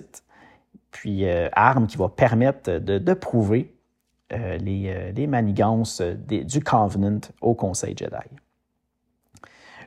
puis 0.94 1.28
euh, 1.28 1.48
armes 1.52 1.88
qui 1.88 1.96
vont 1.96 2.08
permettre 2.08 2.78
de, 2.78 3.14
prouver 3.14 3.73
euh, 4.32 4.58
euh, 4.58 5.12
les, 5.12 5.26
manigances 5.26 6.00
du 6.00 6.60
Covenant 6.60 7.20
au 7.40 7.54
Conseil 7.54 7.94
Jedi. 7.96 8.12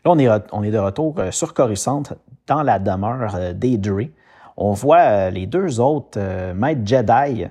Là, 0.05 0.11
on 0.11 0.63
est, 0.63 0.71
de 0.71 0.77
retour 0.77 1.19
sur 1.31 1.53
Coruscant, 1.53 2.03
dans 2.45 2.63
la 2.63 2.79
demeure 2.79 3.53
d'Aedre. 3.53 4.09
On 4.55 4.71
voit 4.73 5.29
les 5.31 5.47
deux 5.47 5.79
autres 5.79 6.53
maîtres 6.53 6.85
Jedi, 6.85 7.47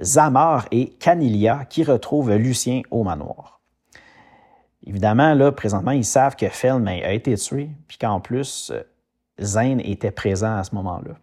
Zamar 0.00 0.66
et 0.70 0.90
Canilia, 0.98 1.64
qui 1.66 1.84
retrouvent 1.84 2.34
Lucien 2.34 2.82
au 2.90 3.04
manoir. 3.04 3.60
Évidemment, 4.86 5.34
là, 5.34 5.52
présentement, 5.52 5.92
ils 5.92 6.04
savent 6.04 6.36
que 6.36 6.48
Felm 6.48 6.88
a 6.88 7.12
été 7.12 7.34
tué, 7.36 7.70
puis 7.86 7.98
qu'en 7.98 8.18
plus, 8.18 8.72
Zane 9.40 9.80
était 9.80 10.10
présent 10.10 10.56
à 10.56 10.64
ce 10.64 10.74
moment-là. 10.74 11.14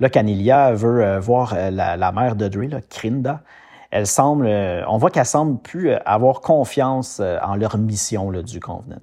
Là, 0.00 0.08
Canilia 0.08 0.72
veut 0.72 1.04
euh, 1.04 1.20
voir 1.20 1.52
euh, 1.54 1.70
la, 1.70 2.12
mère 2.12 2.34
de 2.34 2.48
Dre, 2.48 2.80
Krinda. 2.88 3.42
Elle 3.90 4.06
semble, 4.06 4.46
euh, 4.46 4.84
on 4.86 4.98
voit 4.98 5.10
qu'elle 5.10 5.26
semble 5.26 5.58
plus 5.58 5.92
avoir 5.92 6.40
confiance 6.40 7.20
en 7.20 7.56
leur 7.56 7.76
mission 7.76 8.30
du 8.30 8.60
Convenant. 8.60 8.98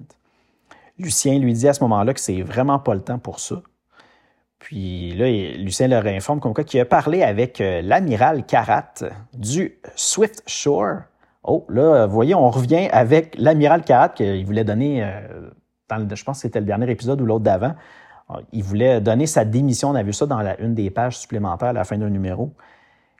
Lucien 0.98 1.38
lui 1.38 1.52
dit 1.52 1.68
à 1.68 1.74
ce 1.74 1.82
moment-là 1.84 2.14
que 2.14 2.20
c'est 2.20 2.42
vraiment 2.42 2.78
pas 2.78 2.94
le 2.94 3.02
temps 3.02 3.18
pour 3.18 3.38
ça. 3.38 3.56
Puis 4.58 5.14
là, 5.14 5.30
Lucien 5.56 5.88
leur 5.88 6.06
informe 6.06 6.40
qu'il 6.64 6.80
a 6.80 6.84
parlé 6.84 7.22
avec 7.22 7.58
l'amiral 7.60 8.44
Karat 8.44 8.94
du 9.32 9.78
Swift 9.94 10.42
Shore. 10.46 11.02
Oh, 11.44 11.64
là, 11.68 12.06
vous 12.06 12.12
voyez, 12.12 12.34
on 12.34 12.50
revient 12.50 12.88
avec 12.90 13.36
l'amiral 13.38 13.82
Karat 13.84 14.08
qu'il 14.08 14.44
voulait 14.44 14.64
donner, 14.64 15.08
dans 15.88 16.08
je 16.12 16.24
pense 16.24 16.38
que 16.38 16.42
c'était 16.42 16.58
le 16.58 16.66
dernier 16.66 16.90
épisode 16.90 17.20
ou 17.20 17.26
l'autre 17.26 17.44
d'avant, 17.44 17.74
il 18.52 18.62
voulait 18.64 19.00
donner 19.00 19.26
sa 19.26 19.44
démission. 19.44 19.90
On 19.90 19.94
a 19.94 20.02
vu 20.02 20.12
ça 20.12 20.26
dans 20.26 20.42
une 20.58 20.74
des 20.74 20.90
pages 20.90 21.18
supplémentaires 21.18 21.68
à 21.68 21.72
la 21.72 21.84
fin 21.84 21.96
d'un 21.96 22.10
numéro. 22.10 22.52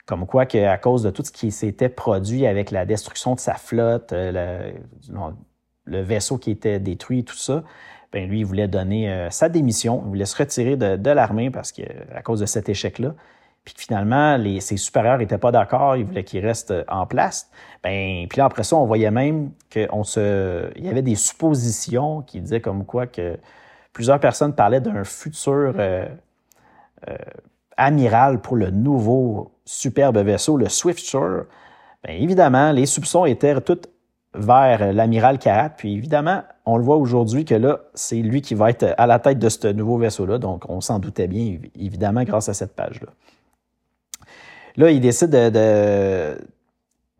Comme 0.09 0.25
quoi, 0.25 0.47
à 0.51 0.77
cause 0.79 1.03
de 1.03 1.11
tout 1.11 1.23
ce 1.23 1.31
qui 1.31 1.51
s'était 1.51 1.87
produit 1.87 2.47
avec 2.47 2.71
la 2.71 2.87
destruction 2.87 3.35
de 3.35 3.39
sa 3.39 3.53
flotte, 3.53 4.11
euh, 4.11 4.71
le, 5.85 6.01
vaisseau 6.01 6.39
qui 6.39 6.49
était 6.49 6.79
détruit, 6.79 7.23
tout 7.23 7.37
ça, 7.37 7.63
ben 8.11 8.27
lui, 8.27 8.39
il 8.39 8.43
voulait 8.43 8.67
donner 8.67 9.11
euh, 9.11 9.29
sa 9.29 9.49
démission. 9.49 10.01
Il 10.03 10.07
voulait 10.07 10.25
se 10.25 10.35
retirer 10.35 10.77
de, 10.77 11.11
l'armée 11.11 11.51
parce 11.51 11.71
que, 11.71 11.83
à 12.11 12.23
cause 12.23 12.39
de 12.39 12.47
cet 12.47 12.69
échec-là. 12.69 13.13
Puis 13.63 13.75
finalement, 13.77 14.35
ses 14.59 14.77
supérieurs 14.77 15.19
n'étaient 15.19 15.37
pas 15.37 15.51
d'accord, 15.51 15.95
ils 15.95 16.05
voulaient 16.05 16.23
qu'il 16.23 16.43
reste 16.43 16.73
en 16.87 17.05
place. 17.05 17.51
Ben, 17.83 18.25
puis 18.27 18.39
là, 18.39 18.45
après 18.45 18.63
ça, 18.63 18.77
on 18.77 18.87
voyait 18.87 19.11
même 19.11 19.51
qu'il 19.69 19.87
se, 20.05 20.71
il 20.75 20.85
y 20.85 20.89
avait 20.89 21.03
des 21.03 21.13
suppositions 21.13 22.23
qui 22.23 22.41
disaient 22.41 22.61
comme 22.61 22.83
quoi 22.83 23.05
que 23.05 23.37
plusieurs 23.93 24.19
personnes 24.19 24.55
parlaient 24.55 24.81
d'un 24.81 25.03
futur 25.03 25.75
euh, 25.77 26.07
amiral 27.79 28.41
pour 28.41 28.57
le 28.57 28.69
nouveau 28.69 29.51
superbe 29.65 30.17
vaisseau, 30.17 30.57
le 30.57 30.69
Swift 30.69 31.03
Shore. 31.03 31.45
Bien, 32.03 32.15
évidemment, 32.15 32.71
les 32.71 32.85
soupçons 32.85 33.25
étaient 33.25 33.59
tous 33.61 33.89
vers 34.35 34.93
l'amiral 34.93 35.39
Karat. 35.39 35.69
Puis 35.69 35.95
évidemment, 35.95 36.43
on 36.65 36.77
le 36.77 36.83
voit 36.83 36.97
aujourd'hui 36.97 37.45
que 37.45 37.55
là, 37.55 37.79
c'est 37.93 38.17
lui 38.17 38.41
qui 38.41 38.53
va 38.53 38.69
être 38.69 38.93
à 38.97 39.07
la 39.07 39.19
tête 39.19 39.39
de 39.39 39.49
ce 39.49 39.67
nouveau 39.67 39.97
vaisseau-là. 39.97 40.37
Donc, 40.37 40.69
on 40.69 40.81
s'en 40.81 40.99
doutait 40.99 41.27
bien, 41.27 41.57
évidemment, 41.79 42.23
grâce 42.23 42.49
à 42.49 42.53
cette 42.53 42.75
page-là. 42.75 43.07
Là, 44.77 44.91
il 44.91 45.01
décide 45.01 45.31
de, 45.31 46.37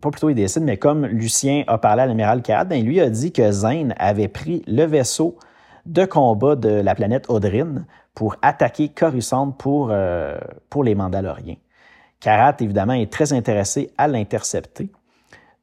Pas 0.01 0.11
plutôt 0.11 0.29
il 0.29 0.35
décide, 0.35 0.63
mais 0.63 0.77
comme 0.77 1.05
Lucien 1.05 1.63
a 1.67 1.77
parlé 1.77 2.03
à 2.03 2.05
l'amiral 2.05 2.41
Karat, 2.41 2.65
bien, 2.65 2.81
lui 2.83 2.99
a 2.99 3.09
dit 3.09 3.31
que 3.31 3.51
Zane 3.51 3.95
avait 3.97 4.27
pris 4.27 4.61
le 4.67 4.83
vaisseau 4.83 5.37
de 5.85 6.05
combat 6.05 6.55
de 6.55 6.69
la 6.69 6.93
planète 6.95 7.29
Audrine 7.29 7.85
pour 8.19 8.35
attaquer 8.41 8.89
Coruscant 8.89 9.51
pour, 9.51 9.91
euh, 9.91 10.37
pour 10.69 10.83
les 10.83 10.93
Mandaloriens. 10.93 11.55
Karat, 12.19 12.57
évidemment, 12.59 12.91
est 12.91 13.09
très 13.09 13.31
intéressé 13.31 13.93
à 13.97 14.09
l'intercepter. 14.09 14.91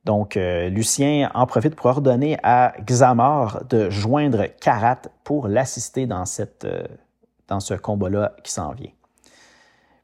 Donc, 0.07 0.39
euh, 0.39 0.71
Lucien 0.71 1.31
en 1.35 1.45
profite 1.45 1.75
pour 1.75 1.85
ordonner 1.85 2.39
à 2.43 2.73
Xamar 2.81 3.63
de 3.67 3.91
joindre 3.91 4.47
Karat 4.59 5.03
pour 5.23 5.49
l'assister 5.49 6.07
dans, 6.07 6.25
euh, 6.65 6.83
dans 7.47 7.61
ce 7.61 7.75
combat-là 7.75 8.33
qui 8.43 8.53
s'en 8.53 8.73
vient. 8.73 8.93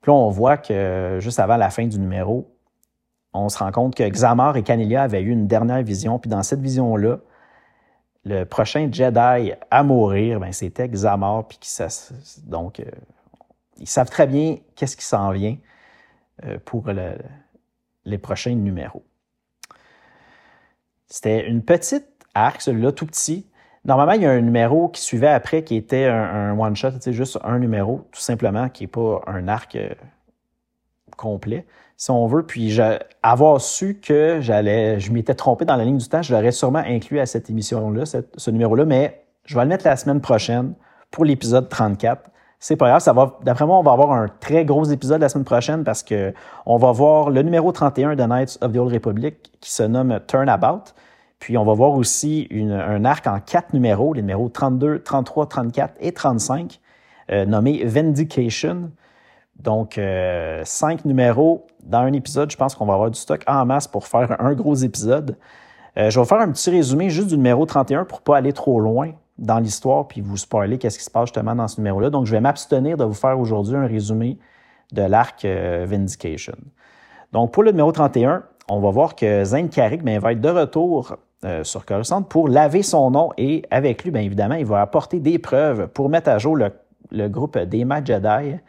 Puis 0.03 0.13
là, 0.13 0.13
on 0.13 0.29
voit 0.29 0.59
que 0.59 1.21
juste 1.21 1.41
avant 1.41 1.57
la 1.57 1.71
fin 1.71 1.87
du 1.87 1.99
numéro, 1.99 2.55
on 3.33 3.49
se 3.49 3.57
rend 3.61 3.73
compte 3.73 3.95
que 3.95 4.07
Xamar 4.07 4.59
et 4.59 4.63
Canilia 4.63 5.05
avaient 5.05 5.23
eu 5.23 5.31
une 5.31 5.47
dernière 5.47 5.83
vision. 5.83 6.19
Puis 6.19 6.29
dans 6.29 6.43
cette 6.43 6.61
vision-là, 6.61 7.17
le 8.25 8.45
prochain 8.45 8.89
Jedi 8.91 9.53
à 9.71 9.83
mourir, 9.83 10.41
ben, 10.41 10.53
c'était 10.53 10.89
Xamar. 10.89 11.49
Puis 11.49 11.59
donc, 12.45 12.81
euh, 12.81 12.85
ils 13.79 13.89
savent 13.89 14.11
très 14.11 14.27
bien 14.27 14.59
qu'est-ce 14.77 14.97
qui 14.97 15.05
s'en 15.05 15.31
vient 15.31 15.57
euh, 16.45 16.59
pour 16.65 16.87
les 18.05 18.19
prochains 18.19 18.55
numéros. 18.55 19.05
C'était 21.13 21.47
une 21.47 21.63
petite 21.63 22.07
arc, 22.35 22.63
celui-là, 22.63 22.93
tout 22.93 23.07
petit. 23.07 23.47
Normalement, 23.85 24.13
il 24.13 24.23
y 24.23 24.27
a 24.27 24.31
un 24.31 24.41
numéro 24.41 24.89
qui 24.89 25.03
suivait 25.03 25.29
après 25.29 25.65
qui 25.65 25.77
était 25.77 26.07
un, 26.07 26.59
one-shot, 26.59 26.93
juste 27.09 27.39
un 27.43 27.59
numéro, 27.59 28.09
tout 28.13 28.21
simplement, 28.21 28.69
qui 28.69 28.85
n'est 28.85 28.89
pas 28.89 29.21
un 29.27 29.49
arc 29.49 29.75
euh, 29.77 29.91
complet 31.17 31.67
si 32.03 32.11
on 32.11 32.27
veut. 32.27 32.43
Puis 32.43 32.81
avoir 33.23 33.61
su 33.61 34.01
que 34.01 34.39
j'allais, 34.41 34.99
je 34.99 35.13
m'étais 35.13 35.35
trompé 35.35 35.65
dans 35.65 35.77
la 35.77 35.85
ligne 35.85 35.99
du 35.99 36.09
temps, 36.09 36.21
je 36.21 36.35
l'aurais 36.35 36.51
sûrement 36.51 36.83
inclus 36.85 37.21
à 37.21 37.27
cette 37.27 37.49
émission-là, 37.49 38.05
ce 38.07 38.51
numéro-là, 38.51 38.85
mais 38.85 39.23
je 39.45 39.55
vais 39.55 39.63
le 39.63 39.69
mettre 39.69 39.87
la 39.87 39.97
semaine 39.97 40.21
prochaine 40.21 40.75
pour 41.13 41.25
l'épisode 41.25 41.69
34. 41.69 42.29
C'est 42.59 42.75
pas 42.75 42.89
grave, 42.89 43.01
ça 43.01 43.13
va, 43.13 43.39
d'après 43.45 43.67
moi, 43.67 43.79
on 43.79 43.83
va 43.83 43.93
avoir 43.93 44.13
un 44.13 44.27
très 44.41 44.65
gros 44.65 44.85
épisode 44.85 45.21
la 45.21 45.29
semaine 45.29 45.45
prochaine 45.45 45.85
parce 45.85 46.03
que 46.03 46.33
on 46.67 46.77
va 46.77 46.91
voir 46.91 47.31
le 47.31 47.43
numéro 47.43 47.71
31 47.71 48.17
de 48.17 48.25
Knights 48.25 48.59
of 48.63 48.73
the 48.73 48.79
Old 48.79 48.93
Republic 48.93 49.53
qui 49.61 49.71
se 49.71 49.85
nomme 49.85 50.19
Turnabout. 50.27 50.95
Puis 51.39 51.57
on 51.57 51.65
va 51.65 51.75
voir 51.75 51.93
aussi 51.93 52.49
un 52.53 53.05
arc 53.05 53.27
en 53.29 53.39
quatre 53.39 53.75
numéros, 53.75 54.13
les 54.13 54.23
numéros 54.23 54.49
32, 54.49 55.01
33, 55.01 55.49
34 55.49 55.95
et 56.01 56.13
35, 56.13 56.81
euh, 57.31 57.45
nommé 57.47 57.85
Vindication. 57.85 58.91
Donc, 59.57 59.99
euh, 59.99 60.63
cinq 60.65 61.05
numéros 61.05 61.67
dans 61.83 62.01
un 62.01 62.13
épisode. 62.13 62.51
Je 62.51 62.57
pense 62.57 62.75
qu'on 62.75 62.87
va 62.87 62.95
avoir 62.95 63.11
du 63.11 63.19
stock 63.19 63.43
en 63.47 63.65
masse 63.65 63.87
pour 63.87 64.07
faire 64.07 64.37
un 64.41 64.55
gros 64.55 64.75
épisode. 64.75 65.37
Euh, 65.99 66.11
je 66.11 66.19
vais 66.19 66.27
faire 66.27 66.41
un 66.41 66.51
petit 66.51 66.71
résumé 66.71 67.11
juste 67.11 67.29
du 67.29 67.37
numéro 67.37 67.67
31 67.67 68.05
pour 68.05 68.19
ne 68.19 68.23
pas 68.23 68.37
aller 68.37 68.53
trop 68.53 68.81
loin 68.81 69.13
dans 69.39 69.59
l'histoire 69.59 70.09
puis 70.09 70.21
vous 70.21 70.37
spoiler 70.37 70.79
qu'est-ce 70.79 70.99
qui 70.99 71.05
se 71.05 71.11
passe 71.11 71.27
justement 71.27 71.55
dans 71.55 71.69
ce 71.69 71.81
numéro-là. 71.81 72.11
Donc, 72.11 72.27
je 72.27 72.33
vais 72.33 72.41
m'abstenir 72.41 72.97
de 72.97 73.05
vous 73.05 73.15
faire 73.15 73.39
aujourd'hui 73.39 73.77
un 73.77 73.87
résumé 73.87 74.39
de 74.93 75.03
l'arc 75.03 75.45
euh, 75.45 75.87
Vindication. 75.89 76.55
Donc, 77.33 77.53
pour 77.53 77.63
le 77.63 77.73
numéro 77.73 77.93
31, 77.93 78.43
on 78.69 78.81
va 78.81 78.91
voir 78.91 79.15
que 79.15 79.45
Zane 79.45 79.69
Carrick 79.69 80.03
ben, 80.03 80.19
va 80.19 80.33
être 80.33 80.41
de 80.41 80.49
retour 80.49 81.17
sur 81.65 81.85
Coruscant 81.85 82.23
pour 82.23 82.49
laver 82.49 82.85
son 82.85 83.11
nom 83.11 83.31
et 83.37 83.65
avec 83.73 84.05
lui, 84.05 84.13
bien 84.13 84.23
évidemment, 84.23 84.55
il 84.55 84.65
va 84.65 84.81
apporter 84.81 85.19
des 85.19 85.41
preuves 85.41 85.89
pour 85.89 86.09
mettre 86.09 86.29
à 86.29 86.39
jour 86.39 86.57
le, 86.57 87.29
groupe 87.29 87.59
d'Ema 87.59 88.03
Jedi 88.05 88.61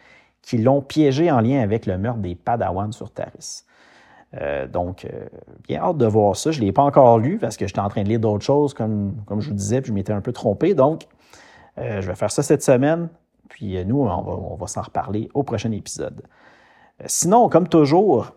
qui 0.44 0.58
l'ont 0.58 0.82
piégé 0.82 1.32
en 1.32 1.40
lien 1.40 1.62
avec 1.62 1.88
le 1.88 1.98
meurtre 1.98 2.20
des 2.20 2.36
Padawan 2.36 2.92
sur 2.92 3.10
Taris. 3.10 3.64
Euh, 4.42 4.68
donc, 4.68 5.06
euh, 5.06 5.28
bien 5.68 5.82
hâte 5.82 5.98
de 5.98 6.06
voir 6.06 6.36
ça. 6.36 6.52
Je 6.52 6.60
ne 6.60 6.66
l'ai 6.66 6.72
pas 6.72 6.84
encore 6.84 7.18
lu 7.20 7.38
parce 7.38 7.56
que 7.56 7.66
j'étais 7.66 7.80
en 7.80 7.90
train 7.90 8.04
de 8.04 8.10
lire 8.10 8.20
d'autres 8.20 8.44
choses, 8.44 8.74
comme, 8.74 9.16
comme 9.26 9.42
je 9.42 9.50
vous 9.50 9.56
disais, 9.56 9.82
puis 9.82 9.90
je 9.90 9.94
m'étais 9.94 10.14
un 10.14 10.22
peu 10.22 10.34
trompé. 10.34 10.74
Donc, 10.74 11.04
euh, 11.78 12.02
je 12.02 12.08
vais 12.08 12.16
faire 12.16 12.32
ça 12.32 12.44
cette 12.44 12.64
semaine. 12.64 13.10
Puis 13.50 13.84
nous, 13.86 14.02
on 14.02 14.56
va, 14.56 14.68
s'en 14.68 14.82
reparler 14.82 15.30
au 15.36 15.44
prochain 15.44 15.72
épisode. 15.72 16.24
Sinon, 17.06 17.50
comme 17.50 17.68
toujours, 17.68 18.32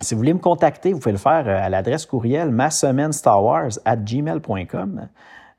si 0.00 0.14
vous 0.14 0.18
voulez 0.18 0.34
me 0.34 0.40
contacter, 0.40 0.92
vous 0.92 0.98
pouvez 0.98 1.12
le 1.12 1.18
faire 1.18 1.46
à 1.46 1.68
l'adresse 1.68 2.06
courriel 2.06 2.50
ma 2.50 2.70
semaine 2.70 3.12
Star 3.12 3.42
Wars 3.44 3.78
at 3.84 3.96
gmail.com. 3.96 5.08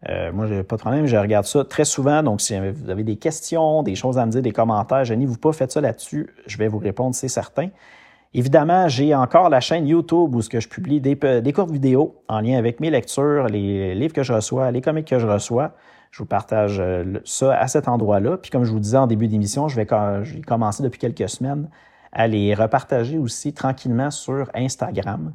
Euh, 0.09 0.31
moi, 0.33 0.47
j'ai 0.47 0.63
pas 0.63 0.75
de 0.75 0.81
problème, 0.81 1.05
je 1.05 1.15
regarde 1.15 1.45
ça 1.45 1.63
très 1.63 1.85
souvent. 1.85 2.23
Donc, 2.23 2.41
si 2.41 2.57
vous 2.59 2.89
avez 2.89 3.03
des 3.03 3.15
questions, 3.15 3.83
des 3.83 3.95
choses 3.95 4.17
à 4.17 4.25
me 4.25 4.31
dire, 4.31 4.41
des 4.41 4.51
commentaires, 4.51 5.05
je 5.05 5.13
vous 5.13 5.37
pas, 5.37 5.53
faites 5.53 5.71
ça 5.71 5.81
là-dessus. 5.81 6.29
Je 6.45 6.57
vais 6.57 6.67
vous 6.67 6.79
répondre, 6.79 7.15
c'est 7.15 7.29
certain. 7.29 7.69
Évidemment, 8.33 8.87
j'ai 8.87 9.13
encore 9.13 9.49
la 9.49 9.59
chaîne 9.59 9.87
YouTube 9.87 10.35
où 10.35 10.41
ce 10.41 10.49
que 10.49 10.59
je 10.59 10.67
publie 10.67 10.99
des, 10.99 11.53
courtes 11.53 11.71
vidéos 11.71 12.15
en 12.27 12.41
lien 12.41 12.57
avec 12.57 12.79
mes 12.79 12.89
lectures, 12.89 13.45
les 13.47 13.93
livres 13.93 14.13
que 14.13 14.23
je 14.23 14.33
reçois, 14.33 14.71
les 14.71 14.81
comics 14.81 15.07
que 15.07 15.19
je 15.19 15.27
reçois. 15.27 15.73
Je 16.09 16.19
vous 16.19 16.25
partage 16.25 16.79
euh, 16.79 17.19
ça 17.25 17.55
à 17.55 17.67
cet 17.67 17.87
endroit-là. 17.87 18.37
Puis 18.37 18.49
comme 18.49 18.63
je 18.63 18.71
vous 18.71 18.79
disais 18.79 18.97
en 18.97 19.07
début 19.07 19.27
d'émission, 19.27 19.67
je 19.67 19.75
vais 19.75 19.87
commencer 20.45 20.83
depuis 20.83 20.99
quelques 20.99 21.29
semaines 21.29 21.69
à 22.11 22.27
les 22.27 22.53
repartager 22.53 23.17
aussi 23.17 23.53
tranquillement 23.53 24.11
sur 24.11 24.49
Instagram. 24.55 25.33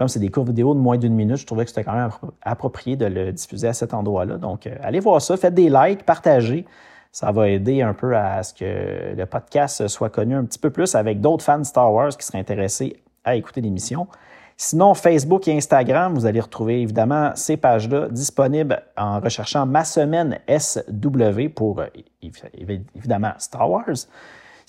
Comme 0.00 0.08
c'est 0.08 0.18
des 0.18 0.30
courtes 0.30 0.48
vidéos 0.48 0.72
de 0.72 0.78
moins 0.78 0.96
d'une 0.96 1.12
minute, 1.12 1.36
je 1.36 1.44
trouvais 1.44 1.64
que 1.64 1.70
c'était 1.70 1.84
quand 1.84 1.92
même 1.92 2.08
approprié 2.40 2.96
de 2.96 3.04
le 3.04 3.32
diffuser 3.32 3.68
à 3.68 3.74
cet 3.74 3.92
endroit-là. 3.92 4.38
Donc, 4.38 4.66
euh, 4.66 4.74
allez 4.82 4.98
voir 4.98 5.20
ça, 5.20 5.36
faites 5.36 5.52
des 5.52 5.68
likes, 5.68 6.04
partagez. 6.06 6.64
Ça 7.12 7.30
va 7.32 7.50
aider 7.50 7.82
un 7.82 7.92
peu 7.92 8.16
à 8.16 8.42
ce 8.42 8.54
que 8.54 9.14
le 9.14 9.26
podcast 9.26 9.88
soit 9.88 10.08
connu 10.08 10.34
un 10.34 10.46
petit 10.46 10.58
peu 10.58 10.70
plus 10.70 10.94
avec 10.94 11.20
d'autres 11.20 11.44
fans 11.44 11.62
Star 11.64 11.92
Wars 11.92 12.16
qui 12.16 12.24
seraient 12.24 12.38
intéressés 12.38 13.02
à 13.24 13.36
écouter 13.36 13.60
l'émission. 13.60 14.06
Sinon, 14.56 14.94
Facebook 14.94 15.46
et 15.48 15.54
Instagram, 15.54 16.14
vous 16.14 16.24
allez 16.24 16.40
retrouver 16.40 16.80
évidemment 16.80 17.32
ces 17.34 17.58
pages-là 17.58 18.08
disponibles 18.08 18.82
en 18.96 19.20
recherchant 19.20 19.66
ma 19.66 19.84
semaine 19.84 20.38
SW 20.48 21.50
pour 21.54 21.80
euh, 21.80 21.88
évidemment 22.22 23.32
Star 23.36 23.70
Wars. 23.70 24.06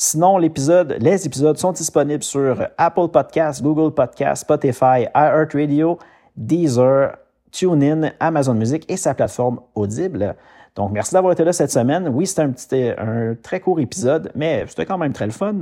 Sinon, 0.03 0.39
les 0.39 0.47
épisodes 0.47 1.57
sont 1.57 1.73
disponibles 1.73 2.23
sur 2.23 2.67
Apple 2.75 3.09
Podcasts, 3.09 3.61
Google 3.61 3.93
Podcasts, 3.93 4.41
Spotify, 4.41 5.05
iHeartRadio, 5.13 5.99
Deezer, 6.35 7.17
TuneIn, 7.51 8.09
Amazon 8.19 8.55
Music 8.55 8.83
et 8.89 8.97
sa 8.97 9.13
plateforme 9.13 9.59
Audible. 9.75 10.35
Donc, 10.75 10.91
merci 10.91 11.13
d'avoir 11.13 11.33
été 11.33 11.43
là 11.43 11.53
cette 11.53 11.69
semaine. 11.69 12.09
Oui, 12.11 12.25
c'était 12.25 12.41
un, 12.41 12.49
petit, 12.49 12.89
un 12.97 13.35
très 13.43 13.59
court 13.59 13.79
épisode, 13.79 14.31
mais 14.33 14.65
c'était 14.67 14.87
quand 14.87 14.97
même 14.97 15.13
très 15.13 15.27
le 15.27 15.33
fun. 15.33 15.57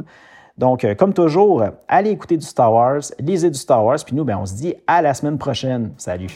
Donc, 0.58 0.86
euh, 0.86 0.96
comme 0.96 1.14
toujours, 1.14 1.66
allez 1.90 2.12
écouter 2.12 2.38
du 2.38 2.46
Star 2.46 2.72
Wars, 2.72 3.02
lisez 3.20 3.50
du 3.50 3.60
Star 3.60 3.84
Wars, 3.84 3.98
puis 4.06 4.16
nous, 4.16 4.24
ben, 4.24 4.38
on 4.38 4.46
se 4.46 4.54
dit 4.54 4.74
à 4.88 5.02
la 5.02 5.14
semaine 5.14 5.38
prochaine. 5.38 5.92
Salut! 5.98 6.30